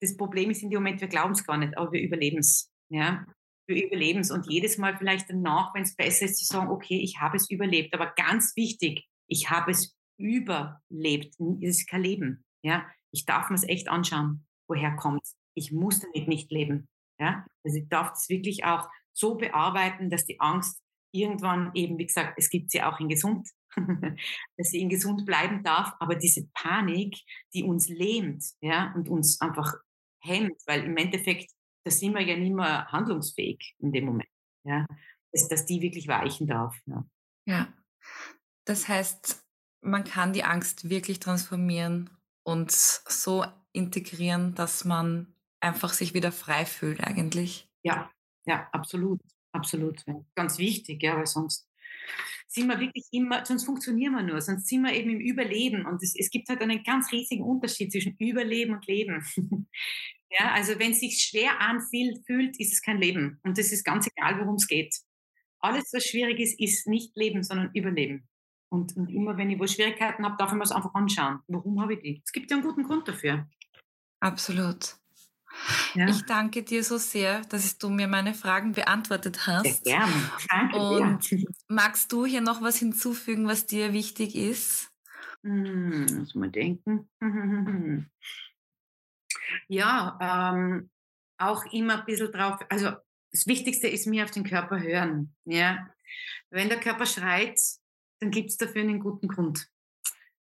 das 0.00 0.16
Problem 0.16 0.50
ist 0.50 0.62
in 0.62 0.70
dem 0.70 0.78
Moment, 0.78 1.02
wir 1.02 1.08
glauben 1.08 1.32
es 1.32 1.44
gar 1.44 1.58
nicht, 1.58 1.76
aber 1.76 1.92
wir 1.92 2.00
überleben 2.00 2.38
es. 2.38 2.72
Ja? 2.88 3.26
Wir 3.66 3.84
überleben 3.84 4.20
es 4.20 4.30
und 4.30 4.50
jedes 4.50 4.78
Mal 4.78 4.96
vielleicht 4.96 5.28
danach, 5.28 5.74
wenn 5.74 5.82
es 5.82 5.94
besser 5.94 6.24
ist, 6.24 6.38
zu 6.38 6.46
sagen, 6.46 6.70
okay, 6.70 6.98
ich 7.00 7.20
habe 7.20 7.36
es 7.36 7.50
überlebt, 7.50 7.92
aber 7.92 8.14
ganz 8.16 8.56
wichtig, 8.56 9.06
ich 9.26 9.50
habe 9.50 9.72
es 9.72 9.94
überlebt. 10.18 11.34
Es 11.60 11.78
ist 11.78 11.88
kein 11.88 12.02
Leben. 12.02 12.44
Ja? 12.62 12.86
Ich 13.10 13.24
darf 13.26 13.50
mir 13.50 13.56
es 13.56 13.68
echt 13.68 13.88
anschauen, 13.88 14.46
woher 14.68 14.94
kommt 14.96 15.22
Ich 15.54 15.72
muss 15.72 16.00
damit 16.00 16.28
nicht 16.28 16.50
leben. 16.50 16.88
Ja? 17.18 17.44
Also 17.64 17.78
ich 17.78 17.88
darf 17.88 18.12
es 18.12 18.28
wirklich 18.28 18.64
auch 18.64 18.88
so 19.12 19.36
bearbeiten, 19.36 20.10
dass 20.10 20.24
die 20.24 20.40
Angst 20.40 20.82
irgendwann 21.12 21.70
eben, 21.74 21.98
wie 21.98 22.06
gesagt, 22.06 22.34
es 22.38 22.48
gibt 22.48 22.70
sie 22.70 22.82
auch 22.82 22.98
in 22.98 23.08
gesund, 23.08 23.48
dass 24.56 24.70
sie 24.70 24.80
in 24.80 24.88
gesund 24.88 25.24
bleiben 25.26 25.62
darf, 25.62 25.92
aber 26.00 26.14
diese 26.14 26.48
Panik, 26.54 27.16
die 27.54 27.62
uns 27.62 27.88
lähmt 27.88 28.44
ja, 28.60 28.92
und 28.94 29.08
uns 29.08 29.40
einfach 29.40 29.74
hemmt, 30.22 30.60
weil 30.66 30.84
im 30.84 30.96
Endeffekt, 30.96 31.50
da 31.84 31.90
sind 31.90 32.14
wir 32.14 32.22
ja 32.22 32.36
nicht 32.36 32.54
mehr 32.54 32.86
handlungsfähig 32.90 33.74
in 33.78 33.92
dem 33.92 34.06
Moment, 34.06 34.28
ja, 34.64 34.86
dass, 35.32 35.48
dass 35.48 35.66
die 35.66 35.80
wirklich 35.80 36.08
weichen 36.08 36.46
darf. 36.46 36.78
Ja. 36.86 37.04
ja, 37.46 37.72
das 38.64 38.88
heißt, 38.88 39.44
man 39.82 40.04
kann 40.04 40.32
die 40.32 40.44
Angst 40.44 40.88
wirklich 40.88 41.20
transformieren 41.20 42.10
und 42.44 42.70
so 42.70 43.44
integrieren, 43.72 44.54
dass 44.54 44.84
man 44.84 45.34
einfach 45.60 45.92
sich 45.92 46.14
wieder 46.14 46.32
frei 46.32 46.64
fühlt 46.64 47.02
eigentlich. 47.02 47.68
Ja, 47.82 48.10
ja, 48.46 48.68
absolut, 48.72 49.20
absolut. 49.52 50.04
Ganz 50.34 50.58
wichtig, 50.58 51.02
ja, 51.02 51.16
weil 51.16 51.26
sonst 51.26 51.68
sind 52.48 52.68
wir 52.68 52.78
wirklich 52.78 53.06
immer, 53.12 53.44
sonst 53.46 53.64
funktionieren 53.64 54.12
wir 54.12 54.22
nur, 54.22 54.40
sonst 54.40 54.66
sind 54.66 54.82
wir 54.82 54.92
eben 54.92 55.10
im 55.10 55.20
Überleben. 55.20 55.86
Und 55.86 56.02
es, 56.02 56.14
es 56.16 56.30
gibt 56.30 56.48
halt 56.48 56.60
einen 56.60 56.82
ganz 56.82 57.10
riesigen 57.10 57.44
Unterschied 57.44 57.90
zwischen 57.90 58.16
Überleben 58.18 58.74
und 58.74 58.86
Leben. 58.86 59.24
ja, 60.30 60.52
also 60.52 60.78
wenn 60.78 60.92
es 60.92 61.00
sich 61.00 61.22
schwer 61.22 61.60
anfühlt, 61.60 62.26
fühlt, 62.26 62.60
ist 62.60 62.72
es 62.72 62.82
kein 62.82 62.98
Leben. 62.98 63.40
Und 63.42 63.56
das 63.56 63.72
ist 63.72 63.84
ganz 63.84 64.06
egal, 64.06 64.38
worum 64.38 64.56
es 64.56 64.66
geht. 64.66 64.94
Alles, 65.60 65.90
was 65.92 66.04
schwierig 66.04 66.40
ist, 66.40 66.60
ist 66.60 66.86
nicht 66.88 67.16
Leben, 67.16 67.42
sondern 67.42 67.70
Überleben. 67.72 68.28
Und, 68.72 68.96
und 68.96 69.10
immer, 69.10 69.36
wenn 69.36 69.50
ich 69.50 69.60
wo 69.60 69.66
Schwierigkeiten 69.66 70.24
habe, 70.24 70.36
darf 70.38 70.48
ich 70.48 70.54
mir 70.54 70.60
das 70.60 70.72
einfach 70.72 70.94
anschauen. 70.94 71.40
Warum 71.46 71.78
habe 71.82 71.92
ich 71.92 72.00
die? 72.00 72.22
Es 72.24 72.32
gibt 72.32 72.50
ja 72.50 72.56
einen 72.56 72.64
guten 72.64 72.84
Grund 72.84 73.06
dafür. 73.06 73.46
Absolut. 74.18 74.96
Ja. 75.94 76.08
Ich 76.08 76.22
danke 76.24 76.62
dir 76.62 76.82
so 76.82 76.96
sehr, 76.96 77.42
dass 77.42 77.76
du 77.76 77.90
mir 77.90 78.08
meine 78.08 78.32
Fragen 78.32 78.72
beantwortet 78.72 79.46
hast. 79.46 79.84
Sehr 79.84 79.98
gerne. 79.98 80.12
Danke 80.48 80.78
Und 80.78 81.30
dir. 81.30 81.44
magst 81.68 82.10
du 82.12 82.24
hier 82.24 82.40
noch 82.40 82.62
was 82.62 82.78
hinzufügen, 82.78 83.46
was 83.46 83.66
dir 83.66 83.92
wichtig 83.92 84.34
ist? 84.34 84.90
Hm, 85.42 86.06
muss 86.20 86.34
mal 86.34 86.50
denken. 86.50 87.10
Ja, 89.68 90.18
ähm, 90.54 90.88
auch 91.36 91.66
immer 91.72 91.98
ein 91.98 92.06
bisschen 92.06 92.32
drauf, 92.32 92.58
also 92.70 92.92
das 93.32 93.46
Wichtigste 93.46 93.86
ist 93.86 94.06
mir 94.06 94.24
auf 94.24 94.30
den 94.30 94.44
Körper 94.44 94.80
hören. 94.80 95.34
Ja? 95.44 95.90
Wenn 96.48 96.70
der 96.70 96.80
Körper 96.80 97.04
schreit, 97.04 97.60
dann 98.22 98.30
gibt 98.30 98.50
es 98.50 98.56
dafür 98.56 98.82
einen 98.82 99.00
guten 99.00 99.26
Grund. 99.26 99.66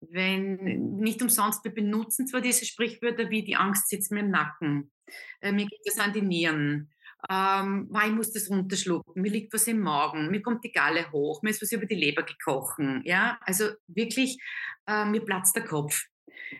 Wenn, 0.01 0.97
nicht 0.97 1.23
umsonst, 1.23 1.65
wir 1.65 1.73
benutzen 1.73 2.27
zwar 2.27 2.41
diese 2.41 2.67
Sprichwörter 2.67 3.31
wie 3.31 3.45
die 3.45 3.57
Angst 3.57 3.89
sitzt 3.89 4.13
mir 4.13 4.21
im 4.21 4.31
Nacken, 4.31 4.93
äh, 5.41 5.53
mir 5.53 5.67
geht 5.67 5.81
das 5.85 5.99
an 5.99 6.13
die 6.13 6.23
Nieren, 6.23 6.93
ähm, 7.31 7.89
ich 8.05 8.13
muss 8.13 8.33
das 8.33 8.51
runterschlucken, 8.51 9.23
mir 9.23 9.31
liegt 9.31 9.55
was 9.55 9.69
im 9.69 9.81
Magen, 9.81 10.31
mir 10.31 10.43
kommt 10.43 10.65
die 10.65 10.73
Galle 10.73 11.11
hoch, 11.13 11.43
mir 11.43 11.51
ist 11.51 11.63
was 11.63 11.73
über 11.73 11.87
die 11.87 11.95
Leber 11.95 12.25
gekochen. 12.25 13.01
Ja? 13.05 13.39
Also 13.43 13.71
wirklich, 13.87 14.39
äh, 14.87 15.05
mir 15.05 15.25
platzt 15.25 15.57
der 15.57 15.65
Kopf. 15.65 16.05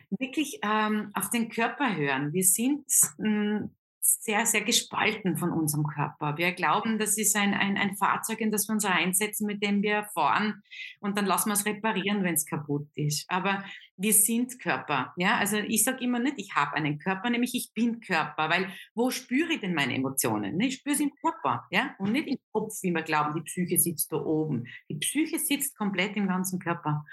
Wirklich 0.09 0.59
ähm, 0.63 1.11
auf 1.13 1.29
den 1.29 1.49
Körper 1.49 1.95
hören. 1.95 2.33
Wir 2.33 2.43
sind 2.43 2.85
mh, 3.17 3.59
hm, 3.59 3.75
sehr, 4.21 4.45
sehr 4.45 4.61
gespalten 4.61 5.37
von 5.37 5.51
unserem 5.51 5.85
Körper. 5.85 6.37
Wir 6.37 6.51
glauben, 6.51 6.97
das 6.97 7.17
ist 7.17 7.35
ein, 7.35 7.53
ein, 7.53 7.77
ein 7.77 7.95
Fahrzeug, 7.95 8.41
in 8.41 8.51
das 8.51 8.67
wir 8.67 8.73
uns 8.73 8.85
einsetzen, 8.85 9.45
mit 9.45 9.63
dem 9.63 9.81
wir 9.81 10.05
fahren 10.13 10.61
und 10.99 11.17
dann 11.17 11.25
lassen 11.25 11.49
wir 11.49 11.53
es 11.53 11.65
reparieren, 11.65 12.23
wenn 12.23 12.33
es 12.33 12.45
kaputt 12.45 12.87
ist. 12.95 13.25
Aber 13.29 13.63
wir 13.97 14.13
sind 14.13 14.59
Körper. 14.59 15.13
Ja? 15.17 15.37
Also 15.37 15.57
ich 15.57 15.83
sage 15.83 16.03
immer 16.03 16.19
nicht, 16.19 16.35
ich 16.37 16.55
habe 16.55 16.75
einen 16.75 16.99
Körper, 16.99 17.29
nämlich 17.29 17.53
ich 17.53 17.73
bin 17.73 17.99
Körper, 18.01 18.49
weil 18.49 18.67
wo 18.95 19.11
spüre 19.11 19.53
ich 19.53 19.61
denn 19.61 19.73
meine 19.73 19.95
Emotionen? 19.95 20.59
Ich 20.59 20.75
spüre 20.75 20.95
sie 20.95 21.03
im 21.03 21.13
Körper 21.21 21.65
ja? 21.71 21.95
und 21.99 22.11
nicht 22.11 22.27
im 22.27 22.37
Kopf, 22.51 22.73
wie 22.81 22.91
wir 22.91 23.03
glauben, 23.03 23.33
die 23.35 23.41
Psyche 23.41 23.77
sitzt 23.77 24.11
da 24.11 24.17
oben. 24.17 24.65
Die 24.89 24.95
Psyche 24.95 25.39
sitzt 25.39 25.77
komplett 25.77 26.15
im 26.15 26.27
ganzen 26.27 26.59
Körper. 26.59 27.05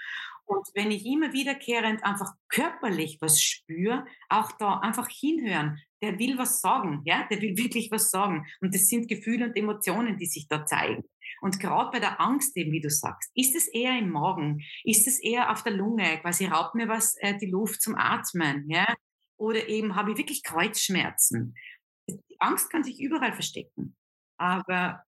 Und 0.51 0.67
wenn 0.75 0.91
ich 0.91 1.05
immer 1.05 1.31
wiederkehrend 1.31 2.03
einfach 2.03 2.33
körperlich 2.49 3.19
was 3.21 3.41
spüre, 3.41 4.05
auch 4.27 4.51
da 4.51 4.79
einfach 4.79 5.07
hinhören, 5.07 5.79
der 6.01 6.19
will 6.19 6.37
was 6.37 6.59
sagen, 6.59 7.01
ja, 7.05 7.25
der 7.29 7.41
will 7.41 7.55
wirklich 7.63 7.89
was 7.89 8.11
sagen. 8.11 8.45
Und 8.59 8.75
das 8.75 8.87
sind 8.87 9.07
Gefühle 9.07 9.45
und 9.45 9.55
Emotionen, 9.55 10.17
die 10.17 10.25
sich 10.25 10.49
da 10.49 10.65
zeigen. 10.65 11.03
Und 11.41 11.61
gerade 11.61 11.91
bei 11.91 11.99
der 11.99 12.19
Angst, 12.19 12.57
eben 12.57 12.73
wie 12.73 12.81
du 12.81 12.89
sagst, 12.89 13.31
ist 13.33 13.55
es 13.55 13.69
eher 13.69 13.97
im 13.97 14.09
Magen, 14.09 14.61
ist 14.83 15.07
es 15.07 15.19
eher 15.19 15.51
auf 15.51 15.63
der 15.63 15.71
Lunge, 15.71 16.19
quasi 16.19 16.45
raubt 16.45 16.75
mir 16.75 16.89
was 16.89 17.15
äh, 17.19 17.37
die 17.37 17.49
Luft 17.49 17.81
zum 17.81 17.95
Atmen, 17.95 18.69
ja, 18.69 18.93
oder 19.37 19.69
eben 19.69 19.95
habe 19.95 20.11
ich 20.11 20.17
wirklich 20.17 20.43
Kreuzschmerzen. 20.43 21.55
Die 22.09 22.39
Angst 22.39 22.69
kann 22.69 22.83
sich 22.83 22.99
überall 22.99 23.33
verstecken. 23.33 23.95
Aber 24.37 25.01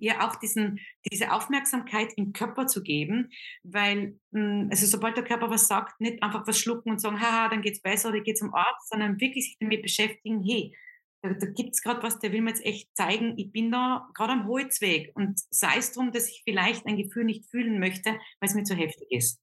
ihr 0.00 0.22
auch 0.24 0.36
diesen, 0.36 0.80
diese 1.10 1.32
Aufmerksamkeit 1.32 2.12
im 2.16 2.32
Körper 2.32 2.66
zu 2.66 2.82
geben, 2.82 3.30
weil, 3.62 4.18
hm, 4.32 4.68
also 4.70 4.86
sobald 4.86 5.16
der 5.16 5.24
Körper 5.24 5.50
was 5.50 5.68
sagt, 5.68 6.00
nicht 6.00 6.22
einfach 6.22 6.46
was 6.46 6.58
schlucken 6.58 6.90
und 6.90 7.00
sagen, 7.00 7.20
haha, 7.20 7.48
dann 7.48 7.62
geht's 7.62 7.82
besser 7.82 8.08
oder 8.08 8.20
geht's 8.20 8.40
zum 8.40 8.54
Arzt, 8.54 8.88
sondern 8.88 9.20
wirklich 9.20 9.44
sich 9.44 9.58
damit 9.58 9.82
beschäftigen, 9.82 10.42
hey, 10.42 10.74
da, 11.22 11.34
da 11.34 11.46
gibt's 11.46 11.82
gerade 11.82 12.02
was, 12.02 12.18
der 12.18 12.32
will 12.32 12.40
mir 12.40 12.50
jetzt 12.50 12.64
echt 12.64 12.88
zeigen, 12.96 13.34
ich 13.36 13.52
bin 13.52 13.70
da 13.70 14.08
gerade 14.14 14.32
am 14.32 14.46
Holzweg 14.48 15.12
und 15.14 15.38
sei 15.50 15.76
es 15.76 15.92
darum, 15.92 16.12
dass 16.12 16.28
ich 16.28 16.42
vielleicht 16.44 16.86
ein 16.86 16.96
Gefühl 16.96 17.24
nicht 17.24 17.50
fühlen 17.50 17.78
möchte, 17.78 18.10
weil 18.10 18.48
es 18.48 18.54
mir 18.54 18.64
zu 18.64 18.74
heftig 18.74 19.06
ist. 19.10 19.40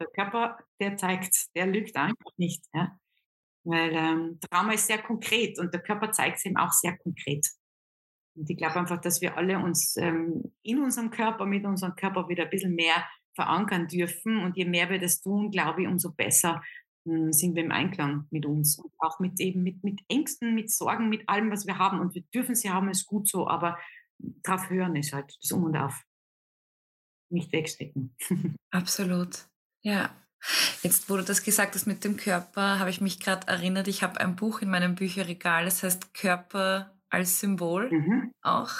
Der 0.00 0.08
Körper, 0.08 0.58
der 0.80 0.96
zeigt, 0.96 1.54
der 1.54 1.66
lügt 1.66 1.96
einfach 1.96 2.32
nicht, 2.36 2.64
ja. 2.74 2.98
Weil 3.64 3.92
ähm, 3.94 4.40
Trauma 4.40 4.72
ist 4.72 4.88
sehr 4.88 5.00
konkret 5.00 5.58
und 5.58 5.72
der 5.72 5.82
Körper 5.82 6.10
zeigt 6.10 6.38
es 6.38 6.44
eben 6.44 6.56
auch 6.56 6.72
sehr 6.72 6.96
konkret. 6.98 7.46
Und 8.34 8.48
ich 8.48 8.56
glaube 8.56 8.76
einfach, 8.76 9.00
dass 9.00 9.20
wir 9.20 9.36
alle 9.36 9.58
uns 9.58 9.96
ähm, 9.96 10.52
in 10.62 10.82
unserem 10.82 11.10
Körper, 11.10 11.46
mit 11.46 11.64
unserem 11.64 11.94
Körper 11.96 12.28
wieder 12.28 12.44
ein 12.44 12.50
bisschen 12.50 12.74
mehr 12.74 13.04
verankern 13.34 13.88
dürfen. 13.88 14.38
Und 14.38 14.56
je 14.56 14.64
mehr 14.64 14.90
wir 14.90 14.98
das 14.98 15.20
tun, 15.20 15.50
glaube 15.50 15.82
ich, 15.82 15.88
umso 15.88 16.12
besser 16.12 16.62
hm, 17.06 17.32
sind 17.32 17.54
wir 17.54 17.64
im 17.64 17.72
Einklang 17.72 18.26
mit 18.30 18.46
uns. 18.46 18.78
Und 18.78 18.92
auch 18.98 19.18
mit 19.20 19.38
eben 19.40 19.62
mit, 19.62 19.82
mit 19.84 20.00
Ängsten, 20.08 20.54
mit 20.54 20.70
Sorgen, 20.70 21.08
mit 21.08 21.28
allem, 21.28 21.50
was 21.50 21.66
wir 21.66 21.78
haben. 21.78 22.00
Und 22.00 22.14
wir 22.14 22.22
dürfen 22.34 22.54
sie 22.54 22.70
haben, 22.70 22.88
ist 22.88 23.06
gut 23.06 23.28
so, 23.28 23.48
aber 23.48 23.78
drauf 24.42 24.70
hören 24.70 24.96
ist 24.96 25.12
halt 25.12 25.36
das 25.40 25.52
Um 25.52 25.64
und 25.64 25.76
Auf. 25.76 26.02
Nicht 27.30 27.52
wegstecken. 27.52 28.14
Absolut. 28.70 29.46
Ja. 29.82 30.14
Jetzt, 30.82 31.08
wo 31.08 31.16
du 31.16 31.22
das 31.22 31.44
gesagt 31.44 31.74
hast 31.76 31.86
mit 31.86 32.02
dem 32.02 32.16
Körper, 32.16 32.80
habe 32.80 32.90
ich 32.90 33.00
mich 33.00 33.20
gerade 33.20 33.46
erinnert, 33.46 33.86
ich 33.86 34.02
habe 34.02 34.20
ein 34.20 34.34
Buch 34.34 34.60
in 34.60 34.70
meinem 34.70 34.96
Bücherregal, 34.96 35.64
das 35.64 35.84
heißt 35.84 36.14
Körper 36.14 36.92
als 37.12 37.40
Symbol 37.40 37.90
mhm. 37.90 38.32
auch. 38.42 38.72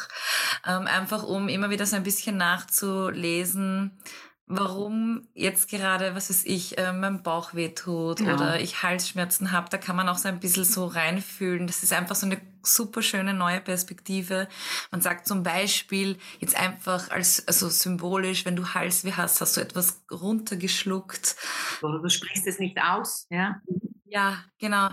Ähm, 0.66 0.86
einfach 0.86 1.22
um 1.22 1.48
immer 1.48 1.70
wieder 1.70 1.86
so 1.86 1.96
ein 1.96 2.02
bisschen 2.02 2.36
nachzulesen, 2.36 3.98
warum 4.46 5.28
jetzt 5.34 5.70
gerade, 5.70 6.14
was 6.14 6.30
weiß 6.30 6.44
ich, 6.46 6.78
äh, 6.78 6.92
mein 6.92 7.22
Bauch 7.22 7.54
wehtut 7.54 8.20
ja. 8.20 8.34
oder 8.34 8.60
ich 8.60 8.82
Halsschmerzen 8.82 9.52
habe. 9.52 9.68
Da 9.70 9.78
kann 9.78 9.96
man 9.96 10.08
auch 10.08 10.18
so 10.18 10.28
ein 10.28 10.40
bisschen 10.40 10.64
so 10.64 10.86
reinfühlen. 10.86 11.66
Das 11.66 11.82
ist 11.82 11.92
einfach 11.92 12.14
so 12.14 12.26
eine 12.26 12.40
super 12.62 13.02
schöne 13.02 13.34
neue 13.34 13.60
Perspektive. 13.60 14.48
Man 14.90 15.00
sagt 15.00 15.26
zum 15.26 15.42
Beispiel 15.42 16.18
jetzt 16.38 16.58
einfach 16.58 17.10
als 17.10 17.46
also 17.46 17.68
symbolisch, 17.68 18.44
wenn 18.44 18.56
du 18.56 18.74
Halsweh 18.74 19.12
hast, 19.12 19.40
hast 19.40 19.56
du 19.56 19.60
etwas 19.60 20.02
runtergeschluckt. 20.10 21.36
Oder 21.82 22.00
du 22.00 22.08
sprichst 22.08 22.46
es 22.46 22.58
nicht 22.58 22.78
aus, 22.80 23.26
ja. 23.30 23.60
Ja, 24.04 24.44
genau. 24.58 24.90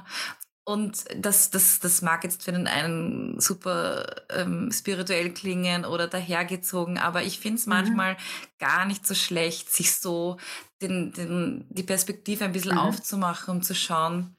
Und 0.69 1.05
das, 1.15 1.49
das, 1.49 1.79
das 1.79 2.03
mag 2.03 2.23
jetzt 2.23 2.43
für 2.43 2.51
den 2.51 2.67
einen 2.67 3.39
super 3.39 4.05
ähm, 4.29 4.71
spirituell 4.71 5.33
klingen 5.33 5.83
oder 5.83 6.07
dahergezogen, 6.07 6.99
aber 6.99 7.23
ich 7.23 7.39
finde 7.39 7.57
es 7.57 7.65
mhm. 7.65 7.73
manchmal 7.73 8.17
gar 8.59 8.85
nicht 8.85 9.07
so 9.07 9.15
schlecht, 9.15 9.73
sich 9.73 9.95
so 9.95 10.37
den, 10.79 11.11
den, 11.11 11.65
die 11.69 11.81
Perspektive 11.81 12.45
ein 12.45 12.51
bisschen 12.51 12.73
mhm. 12.73 12.81
aufzumachen, 12.81 13.55
um 13.55 13.63
zu 13.63 13.73
schauen, 13.73 14.35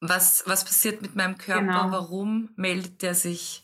was, 0.00 0.44
was 0.46 0.64
passiert 0.64 1.02
mit 1.02 1.16
meinem 1.16 1.38
Körper, 1.38 1.62
genau. 1.62 1.90
warum 1.90 2.50
meldet 2.54 3.02
der 3.02 3.16
sich 3.16 3.60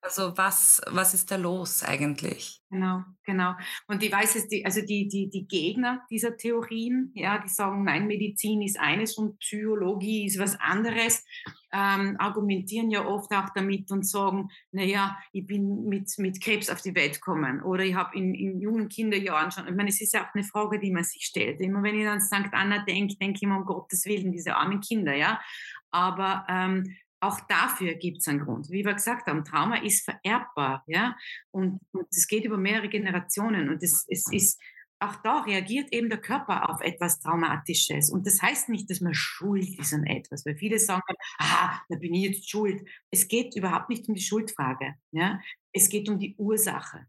Also 0.00 0.36
was, 0.36 0.80
was 0.88 1.14
ist 1.14 1.30
da 1.30 1.36
los 1.36 1.84
eigentlich? 1.84 2.61
Genau, 2.72 3.02
genau. 3.26 3.52
Und 3.86 4.02
ich 4.02 4.10
weiß 4.10 4.34
es, 4.36 4.48
die, 4.48 4.64
also 4.64 4.80
die, 4.80 5.06
die, 5.06 5.28
die 5.28 5.46
Gegner 5.46 6.06
dieser 6.08 6.38
Theorien, 6.38 7.12
ja, 7.14 7.36
die 7.36 7.50
sagen, 7.50 7.84
nein, 7.84 8.06
Medizin 8.06 8.62
ist 8.62 8.80
eines 8.80 9.18
und 9.18 9.38
Psychologie 9.40 10.24
ist 10.24 10.38
was 10.38 10.58
anderes, 10.58 11.22
ähm, 11.70 12.16
argumentieren 12.18 12.90
ja 12.90 13.04
oft 13.04 13.30
auch 13.32 13.50
damit 13.54 13.90
und 13.90 14.08
sagen, 14.08 14.48
naja, 14.70 15.18
ich 15.32 15.46
bin 15.46 15.84
mit, 15.84 16.10
mit 16.16 16.40
Krebs 16.40 16.70
auf 16.70 16.80
die 16.80 16.94
Welt 16.94 17.16
gekommen 17.16 17.62
oder 17.62 17.84
ich 17.84 17.94
habe 17.94 18.16
in, 18.16 18.34
in 18.34 18.58
jungen 18.58 18.88
Kinderjahren 18.88 19.50
schon, 19.50 19.68
ich 19.68 19.74
meine, 19.74 19.90
es 19.90 20.00
ist 20.00 20.14
ja 20.14 20.22
auch 20.22 20.34
eine 20.34 20.44
Frage, 20.44 20.80
die 20.80 20.92
man 20.92 21.04
sich 21.04 21.26
stellt. 21.26 21.60
Immer 21.60 21.82
wenn 21.82 22.00
ich 22.00 22.08
an 22.08 22.22
St. 22.22 22.52
Anna 22.52 22.82
denke, 22.86 23.16
denke 23.16 23.36
ich 23.36 23.42
immer, 23.42 23.58
um 23.58 23.66
Gottes 23.66 24.06
Willen, 24.06 24.32
diese 24.32 24.56
armen 24.56 24.80
Kinder, 24.80 25.14
ja. 25.14 25.42
Aber 25.90 26.46
ähm, 26.48 26.96
auch 27.22 27.40
dafür 27.40 27.94
gibt 27.94 28.18
es 28.18 28.28
einen 28.28 28.40
Grund. 28.40 28.68
Wie 28.70 28.84
wir 28.84 28.94
gesagt 28.94 29.26
haben, 29.28 29.44
Trauma 29.44 29.76
ist 29.76 30.04
vererbbar, 30.04 30.82
ja, 30.86 31.16
und 31.50 31.80
es 32.10 32.26
geht 32.26 32.44
über 32.44 32.56
mehrere 32.56 32.88
Generationen 32.88 33.68
und 33.68 33.82
es, 33.82 34.04
es 34.08 34.30
ist 34.30 34.60
auch 35.02 35.16
da 35.16 35.40
reagiert 35.40 35.92
eben 35.92 36.08
der 36.08 36.20
Körper 36.20 36.70
auf 36.70 36.80
etwas 36.80 37.18
Traumatisches. 37.18 38.10
Und 38.10 38.26
das 38.26 38.40
heißt 38.40 38.68
nicht, 38.68 38.88
dass 38.88 39.00
man 39.00 39.14
schuld 39.14 39.78
ist 39.78 39.92
an 39.92 40.06
etwas, 40.06 40.46
weil 40.46 40.56
viele 40.56 40.78
sagen, 40.78 41.14
ah, 41.38 41.80
da 41.88 41.96
bin 41.96 42.14
ich 42.14 42.22
jetzt 42.22 42.48
schuld. 42.48 42.88
Es 43.10 43.26
geht 43.26 43.56
überhaupt 43.56 43.88
nicht 43.88 44.08
um 44.08 44.14
die 44.14 44.22
Schuldfrage. 44.22 44.94
Ja? 45.10 45.40
Es 45.72 45.88
geht 45.88 46.08
um 46.08 46.20
die 46.20 46.36
Ursache. 46.36 47.06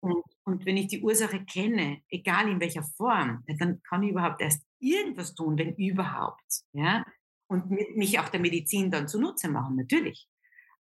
Und, 0.00 0.24
und 0.44 0.66
wenn 0.66 0.76
ich 0.76 0.86
die 0.86 1.02
Ursache 1.02 1.44
kenne, 1.44 2.02
egal 2.08 2.48
in 2.48 2.60
welcher 2.60 2.84
Form, 2.84 3.44
dann 3.58 3.82
kann 3.82 4.04
ich 4.04 4.10
überhaupt 4.10 4.40
erst 4.40 4.64
irgendwas 4.78 5.34
tun, 5.34 5.58
wenn 5.58 5.74
überhaupt. 5.74 6.62
Ja? 6.72 7.04
Und 7.52 7.70
mich 7.70 8.18
auch 8.18 8.28
der 8.28 8.40
Medizin 8.40 8.90
dann 8.90 9.08
zunutze 9.08 9.48
machen, 9.48 9.76
natürlich. 9.76 10.28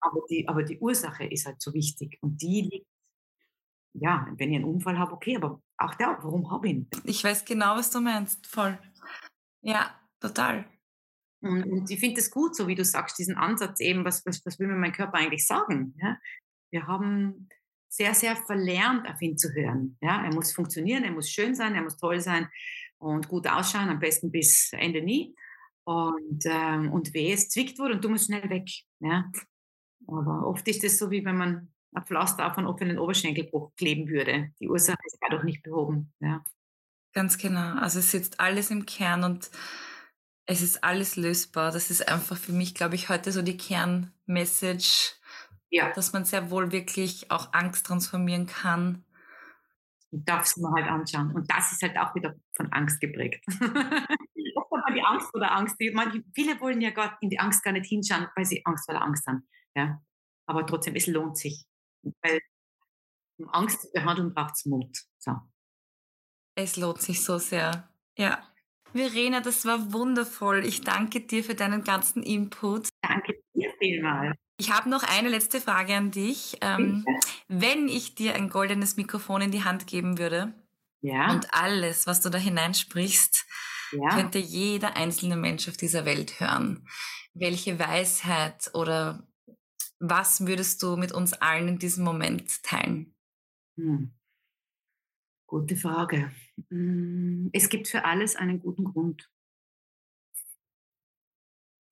Aber 0.02 0.22
die, 0.30 0.48
aber 0.48 0.64
die 0.64 0.80
Ursache 0.80 1.26
ist 1.26 1.46
halt 1.46 1.62
so 1.62 1.74
wichtig 1.74 2.18
und 2.22 2.42
die 2.42 2.70
liegt, 2.72 2.88
ja, 3.94 4.28
wenn 4.38 4.52
ich 4.52 4.58
einen 4.58 4.66
Unfall 4.66 4.98
habe, 4.98 5.14
okay, 5.14 5.36
aber 5.36 5.62
auch 5.78 5.96
da, 5.96 6.18
warum 6.22 6.52
habe 6.52 6.68
ich 6.68 6.74
ihn? 6.74 6.90
Ich 7.04 7.24
weiß 7.24 7.44
genau, 7.44 7.76
was 7.76 7.90
du 7.92 8.00
meinst, 8.00 8.46
voll. 8.48 8.78
Ja, 9.62 10.00
total. 10.20 10.66
Und, 11.42 11.64
und 11.64 11.90
ich 11.90 12.00
finde 12.00 12.20
es 12.20 12.32
gut, 12.32 12.56
so 12.56 12.68
wie 12.68 12.76
du 12.76 12.86
sagst, 12.86 13.18
diesen 13.18 13.36
Ansatz 13.36 13.80
eben, 13.80 14.06
was, 14.06 14.26
was, 14.26 14.46
was 14.46 14.60
will 14.60 14.68
mir 14.68 14.76
mein 14.76 14.94
Körper 14.94 15.16
eigentlich 15.16 15.46
sagen? 15.46 15.96
Ja? 16.02 16.18
Wir 16.72 16.88
haben 16.88 17.50
sehr, 17.90 18.14
sehr 18.14 18.36
verlernt, 18.36 19.08
auf 19.08 19.22
ihn 19.22 19.38
zu 19.38 19.50
hören. 19.54 19.98
Ja? 20.02 20.24
Er 20.24 20.34
muss 20.34 20.54
funktionieren, 20.54 21.04
er 21.04 21.12
muss 21.12 21.30
schön 21.30 21.56
sein, 21.56 21.76
er 21.76 21.82
muss 21.82 21.98
toll 21.98 22.20
sein 22.20 22.48
und 22.98 23.28
gut 23.28 23.48
ausschauen, 23.48 23.90
am 23.90 24.00
besten 24.00 24.32
bis 24.32 24.72
Ende 24.74 25.02
nie. 25.02 25.36
Und, 25.90 26.46
ähm, 26.46 26.92
und 26.92 27.16
weh, 27.16 27.34
es 27.34 27.50
zwickt 27.50 27.80
wurde 27.80 27.96
und 27.96 28.04
du 28.04 28.10
musst 28.10 28.28
schnell 28.28 28.48
weg. 28.52 28.70
Ja? 29.00 29.32
Aber 30.06 30.46
oft 30.46 30.68
ist 30.68 30.84
es 30.84 31.00
so, 31.00 31.10
wie 31.10 31.26
wenn 31.26 31.36
man 31.36 31.74
ein 31.96 32.04
Pflaster 32.04 32.46
auf 32.46 32.60
einen 32.60 32.68
offenen 32.68 33.00
Oberschenkelbruch 33.00 33.74
kleben 33.76 34.08
würde. 34.08 34.52
Die 34.60 34.70
Ursache 34.70 35.00
ist 35.04 35.18
dadurch 35.20 35.44
nicht 35.44 35.64
behoben. 35.64 36.14
Ja. 36.20 36.44
Ganz 37.14 37.40
genau. 37.40 37.80
Also 37.80 37.98
es 37.98 38.12
sitzt 38.12 38.40
alles 38.40 38.70
im 38.70 38.86
Kern 38.86 39.24
und 39.24 39.50
es 40.46 40.62
ist 40.62 40.84
alles 40.84 41.16
lösbar. 41.16 41.72
Das 41.72 41.90
ist 41.90 42.08
einfach 42.08 42.38
für 42.38 42.52
mich, 42.52 42.76
glaube 42.76 42.94
ich, 42.94 43.10
heute 43.10 43.32
so 43.32 43.42
die 43.42 43.58
Kernmessage, 43.58 45.16
ja. 45.72 45.92
dass 45.94 46.14
man 46.14 46.24
sehr 46.24 46.52
wohl 46.52 46.72
wirklich 46.72 47.32
auch 47.32 47.52
Angst 47.54 47.88
transformieren 47.88 48.46
kann. 48.46 49.04
Und 50.12 50.30
darf 50.30 50.46
es 50.46 50.56
mir 50.56 50.72
halt 50.72 50.88
anschauen. 50.88 51.34
Und 51.34 51.52
das 51.52 51.72
ist 51.72 51.82
halt 51.82 51.98
auch 51.98 52.14
wieder 52.14 52.36
von 52.56 52.72
Angst 52.72 53.02
geprägt. 53.02 53.44
mal 54.78 54.94
die 54.94 55.04
Angst 55.04 55.34
oder 55.34 55.52
Angst. 55.52 55.78
Manche, 55.94 56.24
viele 56.34 56.60
wollen 56.60 56.82
ja 56.82 56.92
Gott 56.92 57.14
in 57.22 57.30
die 57.30 57.40
Angst 57.40 57.64
gar 57.64 57.72
nicht 57.72 57.88
hinschauen, 57.88 58.28
weil 58.36 58.46
sie 58.46 58.62
Angst 58.66 58.86
vor 58.86 58.94
der 58.94 59.04
Angst 59.04 59.26
haben. 59.28 59.48
Ja? 59.76 60.02
Aber 60.46 60.66
trotzdem, 60.66 60.96
es 60.96 61.08
lohnt 61.08 61.38
sich. 61.38 61.66
Weil 62.22 62.40
um 63.38 63.50
Angst 63.50 63.82
zu 63.82 63.92
behandeln, 63.92 64.34
braucht 64.34 64.56
es 64.56 64.66
Mut. 64.66 64.98
So. 65.18 65.34
Es 66.56 66.76
lohnt 66.76 67.02
sich 67.02 67.24
so 67.24 67.38
sehr. 67.38 67.90
Ja. 68.18 68.44
Verena, 68.94 69.40
das 69.40 69.66
war 69.66 69.94
wundervoll. 69.94 70.66
Ich 70.66 70.82
danke 70.82 71.22
dir 71.22 71.44
für 71.44 71.56
deinen 71.56 71.84
ganzen 71.84 72.24
Input. 72.24 72.90
Danke 73.02 73.36
dir 73.54 73.72
vielmals. 73.80 74.36
Ich 74.60 74.72
habe 74.72 74.90
noch 74.90 75.04
eine 75.04 75.30
letzte 75.30 75.62
Frage 75.62 75.96
an 75.96 76.12
dich. 76.12 76.58
Ähm, 76.62 77.06
wenn 77.48 77.88
ich 77.88 78.16
dir 78.16 78.36
ein 78.36 78.50
goldenes 78.50 78.98
Mikrofon 78.98 79.42
in 79.42 79.52
die 79.52 79.64
Hand 79.64 79.88
geben 79.88 80.18
würde 80.18 80.54
ja. 81.02 81.32
und 81.32 81.54
alles, 81.54 82.08
was 82.08 82.20
du 82.20 82.30
da 82.30 82.38
hineinsprichst, 82.38 83.46
ja. 83.92 84.10
könnte 84.10 84.40
jeder 84.40 84.96
einzelne 84.96 85.36
Mensch 85.36 85.68
auf 85.68 85.78
dieser 85.78 86.06
Welt 86.06 86.40
hören. 86.40 86.88
Welche 87.34 87.80
Weisheit 87.80 88.72
oder 88.74 89.28
was 90.00 90.46
würdest 90.46 90.82
du 90.82 90.96
mit 90.96 91.12
uns 91.12 91.34
allen 91.34 91.68
in 91.68 91.80
diesem 91.80 92.04
Moment 92.04 92.64
teilen? 92.64 93.14
Hm. 93.78 94.14
Gute 95.46 95.76
Frage. 95.76 96.32
Hm, 96.70 97.50
es 97.54 97.70
gibt 97.70 97.88
für 97.88 98.06
alles 98.06 98.36
einen 98.36 98.60
guten 98.60 98.86
Grund. 98.86 99.30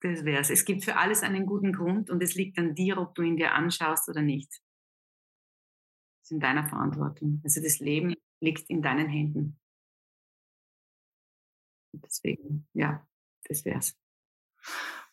Das 0.00 0.24
wäre 0.24 0.40
es. 0.40 0.50
Es 0.50 0.64
gibt 0.64 0.84
für 0.84 0.96
alles 0.96 1.22
einen 1.22 1.44
guten 1.44 1.72
Grund 1.72 2.08
und 2.08 2.22
es 2.22 2.34
liegt 2.34 2.56
an 2.56 2.74
dir, 2.74 2.98
ob 2.98 3.14
du 3.16 3.22
ihn 3.22 3.36
dir 3.36 3.54
anschaust 3.54 4.08
oder 4.08 4.22
nicht. 4.22 4.48
Das 4.48 6.24
ist 6.24 6.30
in 6.30 6.40
deiner 6.40 6.68
Verantwortung. 6.68 7.40
Also 7.42 7.60
das 7.60 7.80
Leben 7.80 8.14
liegt 8.40 8.70
in 8.70 8.80
deinen 8.80 9.08
Händen. 9.08 9.58
Deswegen, 12.04 12.66
ja, 12.72 13.06
das 13.48 13.64
wär's. 13.64 13.96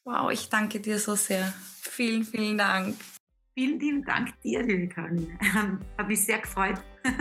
Wow, 0.03 0.31
ich 0.31 0.49
danke 0.49 0.79
dir 0.79 0.99
so 0.99 1.15
sehr. 1.15 1.53
Vielen, 1.81 2.23
vielen 2.23 2.57
Dank. 2.57 2.95
Vielen 3.53 3.79
lieben 3.79 4.03
Dank 4.03 4.39
dir, 4.41 4.61
liebe 4.61 4.87
Karin. 4.87 5.37
Hat 5.97 6.07
mich 6.07 6.25
sehr 6.25 6.39
gefreut. 6.39 6.75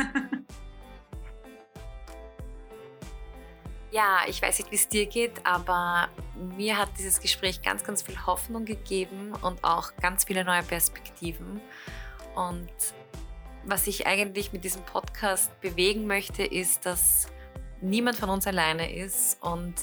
ja, 3.92 4.22
ich 4.26 4.42
weiß 4.42 4.58
nicht, 4.58 4.70
wie 4.72 4.76
es 4.76 4.88
dir 4.88 5.06
geht, 5.06 5.46
aber 5.46 6.08
mir 6.56 6.76
hat 6.76 6.90
dieses 6.98 7.20
Gespräch 7.20 7.62
ganz, 7.62 7.84
ganz 7.84 8.02
viel 8.02 8.26
Hoffnung 8.26 8.64
gegeben 8.64 9.32
und 9.42 9.62
auch 9.62 9.94
ganz 9.96 10.24
viele 10.24 10.44
neue 10.44 10.64
Perspektiven. 10.64 11.60
Und 12.34 12.72
was 13.64 13.86
ich 13.86 14.06
eigentlich 14.06 14.52
mit 14.52 14.64
diesem 14.64 14.82
Podcast 14.82 15.58
bewegen 15.60 16.06
möchte, 16.08 16.42
ist, 16.42 16.84
dass 16.84 17.28
niemand 17.84 18.16
von 18.16 18.30
uns 18.30 18.46
alleine 18.46 18.92
ist 18.92 19.42
und 19.42 19.74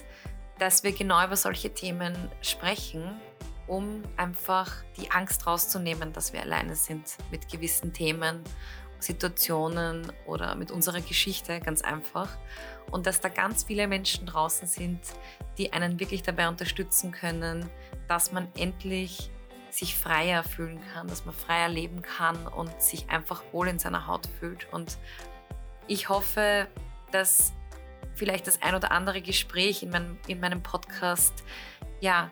dass 0.59 0.83
wir 0.83 0.91
genau 0.91 1.23
über 1.25 1.35
solche 1.35 1.73
Themen 1.73 2.15
sprechen, 2.41 3.19
um 3.67 4.03
einfach 4.17 4.71
die 4.97 5.09
Angst 5.11 5.47
rauszunehmen, 5.47 6.13
dass 6.13 6.33
wir 6.33 6.41
alleine 6.41 6.75
sind 6.75 7.17
mit 7.31 7.49
gewissen 7.49 7.93
Themen, 7.93 8.43
Situationen 8.99 10.11
oder 10.25 10.55
mit 10.55 10.71
unserer 10.71 11.01
Geschichte, 11.01 11.59
ganz 11.59 11.81
einfach. 11.81 12.29
Und 12.91 13.07
dass 13.07 13.21
da 13.21 13.29
ganz 13.29 13.63
viele 13.63 13.87
Menschen 13.87 14.25
draußen 14.25 14.67
sind, 14.67 14.99
die 15.57 15.73
einen 15.73 15.99
wirklich 15.99 16.21
dabei 16.21 16.47
unterstützen 16.47 17.11
können, 17.11 17.69
dass 18.07 18.31
man 18.31 18.47
endlich 18.55 19.31
sich 19.71 19.95
freier 19.95 20.43
fühlen 20.43 20.81
kann, 20.93 21.07
dass 21.07 21.25
man 21.25 21.33
freier 21.33 21.69
leben 21.69 22.01
kann 22.01 22.45
und 22.47 22.81
sich 22.81 23.09
einfach 23.09 23.41
wohl 23.53 23.69
in 23.69 23.79
seiner 23.79 24.05
Haut 24.05 24.27
fühlt. 24.39 24.71
Und 24.73 24.97
ich 25.87 26.09
hoffe, 26.09 26.67
dass 27.11 27.53
vielleicht 28.15 28.47
das 28.47 28.61
ein 28.61 28.75
oder 28.75 28.91
andere 28.91 29.21
Gespräch 29.21 29.83
in, 29.83 29.89
mein, 29.89 30.17
in 30.27 30.39
meinem 30.39 30.61
Podcast, 30.63 31.43
ja, 31.99 32.31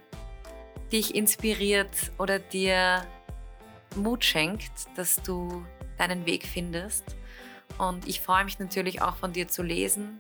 dich 0.92 1.16
inspiriert 1.16 2.12
oder 2.18 2.40
dir 2.40 3.06
Mut 3.96 4.24
schenkt, 4.24 4.72
dass 4.96 5.22
du 5.22 5.66
deinen 5.98 6.26
Weg 6.26 6.46
findest. 6.46 7.16
Und 7.78 8.08
ich 8.08 8.22
freue 8.22 8.44
mich 8.44 8.60
natürlich 8.60 9.02
auch 9.02 9.16
von 9.16 9.32
dir 9.34 9.48
zu 9.48 9.64
lesen. 9.64 10.20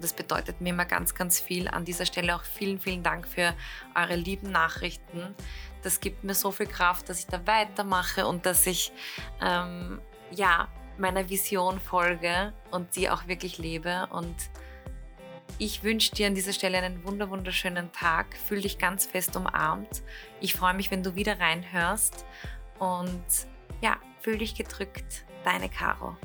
Das 0.00 0.12
bedeutet 0.12 0.60
mir 0.60 0.70
immer 0.70 0.84
ganz, 0.84 1.14
ganz 1.14 1.40
viel. 1.40 1.68
An 1.68 1.84
dieser 1.84 2.06
Stelle 2.06 2.34
auch 2.34 2.42
vielen, 2.42 2.80
vielen 2.80 3.02
Dank 3.02 3.26
für 3.26 3.54
eure 3.94 4.16
lieben 4.16 4.50
Nachrichten. 4.50 5.34
Das 5.82 6.00
gibt 6.00 6.24
mir 6.24 6.34
so 6.34 6.50
viel 6.50 6.66
Kraft, 6.66 7.08
dass 7.08 7.20
ich 7.20 7.26
da 7.26 7.46
weitermache 7.46 8.26
und 8.26 8.46
dass 8.46 8.66
ich 8.66 8.92
ähm, 9.40 10.00
ja 10.30 10.68
meiner 10.98 11.28
Vision 11.28 11.80
folge 11.80 12.52
und 12.70 12.96
die 12.96 13.10
auch 13.10 13.26
wirklich 13.26 13.58
lebe. 13.58 14.08
Und 14.10 14.34
ich 15.58 15.82
wünsche 15.82 16.14
dir 16.14 16.26
an 16.26 16.34
dieser 16.34 16.52
Stelle 16.52 16.78
einen 16.78 17.04
wunder 17.04 17.30
wunderschönen 17.30 17.92
Tag. 17.92 18.36
Fühl 18.36 18.60
dich 18.60 18.78
ganz 18.78 19.06
fest 19.06 19.36
umarmt. 19.36 20.02
Ich 20.40 20.54
freue 20.54 20.74
mich, 20.74 20.90
wenn 20.90 21.02
du 21.02 21.14
wieder 21.14 21.38
reinhörst. 21.38 22.24
Und 22.78 23.24
ja, 23.80 23.96
fühl 24.20 24.38
dich 24.38 24.54
gedrückt. 24.54 25.24
Deine 25.44 25.68
Caro. 25.68 26.16